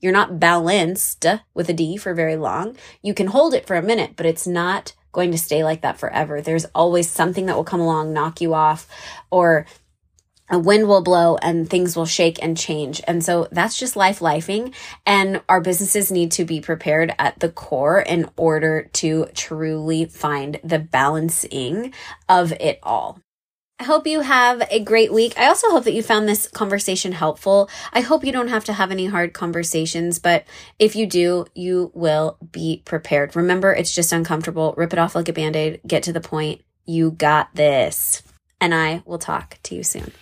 You're 0.00 0.12
not 0.12 0.40
balanced 0.40 1.26
with 1.54 1.68
a 1.68 1.74
D 1.74 1.96
for 1.96 2.14
very 2.14 2.36
long. 2.36 2.76
You 3.02 3.14
can 3.14 3.28
hold 3.28 3.54
it 3.54 3.66
for 3.66 3.76
a 3.76 3.82
minute, 3.82 4.12
but 4.16 4.26
it's 4.26 4.46
not 4.46 4.94
going 5.12 5.30
to 5.32 5.38
stay 5.38 5.64
like 5.64 5.82
that 5.82 5.98
forever. 5.98 6.40
There's 6.40 6.64
always 6.66 7.10
something 7.10 7.46
that 7.46 7.56
will 7.56 7.64
come 7.64 7.80
along, 7.80 8.12
knock 8.12 8.40
you 8.40 8.54
off, 8.54 8.88
or 9.30 9.66
a 10.48 10.58
wind 10.58 10.88
will 10.88 11.02
blow 11.02 11.36
and 11.36 11.68
things 11.68 11.96
will 11.96 12.06
shake 12.06 12.42
and 12.42 12.56
change. 12.56 13.00
And 13.06 13.24
so 13.24 13.46
that's 13.52 13.78
just 13.78 13.94
life 13.94 14.18
lifing. 14.18 14.74
And 15.06 15.42
our 15.48 15.60
businesses 15.60 16.10
need 16.10 16.32
to 16.32 16.44
be 16.44 16.60
prepared 16.60 17.14
at 17.18 17.38
the 17.38 17.48
core 17.48 18.00
in 18.00 18.28
order 18.36 18.90
to 18.94 19.26
truly 19.34 20.06
find 20.06 20.58
the 20.64 20.80
balancing 20.80 21.94
of 22.28 22.52
it 22.52 22.80
all. 22.82 23.20
I 23.80 23.84
hope 23.84 24.06
you 24.06 24.20
have 24.20 24.62
a 24.70 24.78
great 24.78 25.10
week. 25.10 25.38
I 25.38 25.46
also 25.46 25.70
hope 25.70 25.84
that 25.84 25.94
you 25.94 26.02
found 26.02 26.28
this 26.28 26.46
conversation 26.48 27.12
helpful. 27.12 27.70
I 27.94 28.02
hope 28.02 28.26
you 28.26 28.30
don't 28.30 28.48
have 28.48 28.66
to 28.66 28.74
have 28.74 28.90
any 28.90 29.06
hard 29.06 29.32
conversations, 29.32 30.18
but 30.18 30.44
if 30.78 30.94
you 30.94 31.06
do, 31.06 31.46
you 31.54 31.90
will 31.94 32.36
be 32.52 32.82
prepared. 32.84 33.34
Remember, 33.34 33.72
it's 33.72 33.94
just 33.94 34.12
uncomfortable. 34.12 34.74
Rip 34.76 34.92
it 34.92 34.98
off 34.98 35.14
like 35.14 35.30
a 35.30 35.32
band 35.32 35.56
aid. 35.56 35.80
Get 35.86 36.02
to 36.02 36.12
the 36.12 36.20
point. 36.20 36.60
You 36.84 37.12
got 37.12 37.54
this. 37.54 38.22
And 38.60 38.74
I 38.74 39.02
will 39.06 39.18
talk 39.18 39.56
to 39.62 39.74
you 39.74 39.82
soon. 39.82 40.12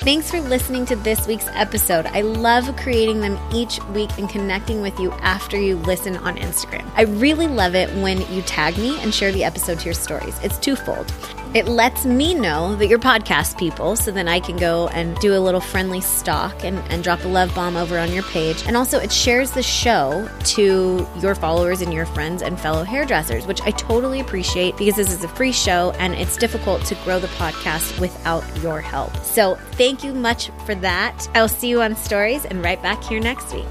Thanks 0.00 0.30
for 0.30 0.40
listening 0.40 0.86
to 0.86 0.96
this 0.96 1.26
week's 1.26 1.48
episode. 1.48 2.06
I 2.06 2.22
love 2.22 2.74
creating 2.76 3.20
them 3.20 3.38
each 3.52 3.84
week 3.88 4.16
and 4.16 4.30
connecting 4.30 4.80
with 4.80 4.98
you 4.98 5.12
after 5.12 5.58
you 5.58 5.76
listen 5.76 6.16
on 6.16 6.38
Instagram. 6.38 6.90
I 6.94 7.02
really 7.02 7.48
love 7.48 7.74
it 7.74 7.90
when 7.96 8.20
you 8.32 8.40
tag 8.42 8.78
me 8.78 8.98
and 9.02 9.12
share 9.12 9.32
the 9.32 9.44
episode 9.44 9.80
to 9.80 9.84
your 9.84 9.94
stories. 9.94 10.38
It's 10.42 10.58
twofold. 10.58 11.12
It 11.54 11.66
lets 11.66 12.04
me 12.04 12.34
know 12.34 12.76
that 12.76 12.88
you're 12.88 12.98
podcast 12.98 13.58
people, 13.58 13.96
so 13.96 14.10
then 14.10 14.28
I 14.28 14.38
can 14.38 14.58
go 14.58 14.88
and 14.88 15.16
do 15.16 15.34
a 15.34 15.40
little 15.40 15.62
friendly 15.62 16.02
stalk 16.02 16.62
and, 16.62 16.78
and 16.92 17.02
drop 17.02 17.24
a 17.24 17.28
love 17.28 17.54
bomb 17.54 17.74
over 17.74 17.98
on 17.98 18.12
your 18.12 18.22
page. 18.24 18.62
And 18.66 18.76
also, 18.76 18.98
it 18.98 19.10
shares 19.10 19.50
the 19.52 19.62
show 19.62 20.28
to 20.44 21.08
your 21.20 21.34
followers 21.34 21.80
and 21.80 21.90
your 21.90 22.04
friends 22.04 22.42
and 22.42 22.60
fellow 22.60 22.84
hairdressers, 22.84 23.46
which 23.46 23.62
I 23.62 23.70
totally 23.70 24.20
appreciate 24.20 24.76
because 24.76 24.96
this 24.96 25.10
is 25.10 25.24
a 25.24 25.28
free 25.28 25.52
show 25.52 25.92
and 25.98 26.14
it's 26.14 26.36
difficult 26.36 26.84
to 26.84 26.94
grow 26.96 27.18
the 27.18 27.28
podcast 27.28 27.98
without 27.98 28.44
your 28.62 28.82
help. 28.82 29.16
So, 29.24 29.54
thank 29.72 30.04
you 30.04 30.12
much 30.12 30.50
for 30.66 30.74
that. 30.76 31.26
I'll 31.34 31.48
see 31.48 31.68
you 31.68 31.80
on 31.80 31.96
stories 31.96 32.44
and 32.44 32.62
right 32.62 32.80
back 32.82 33.02
here 33.02 33.20
next 33.20 33.54
week. 33.54 33.66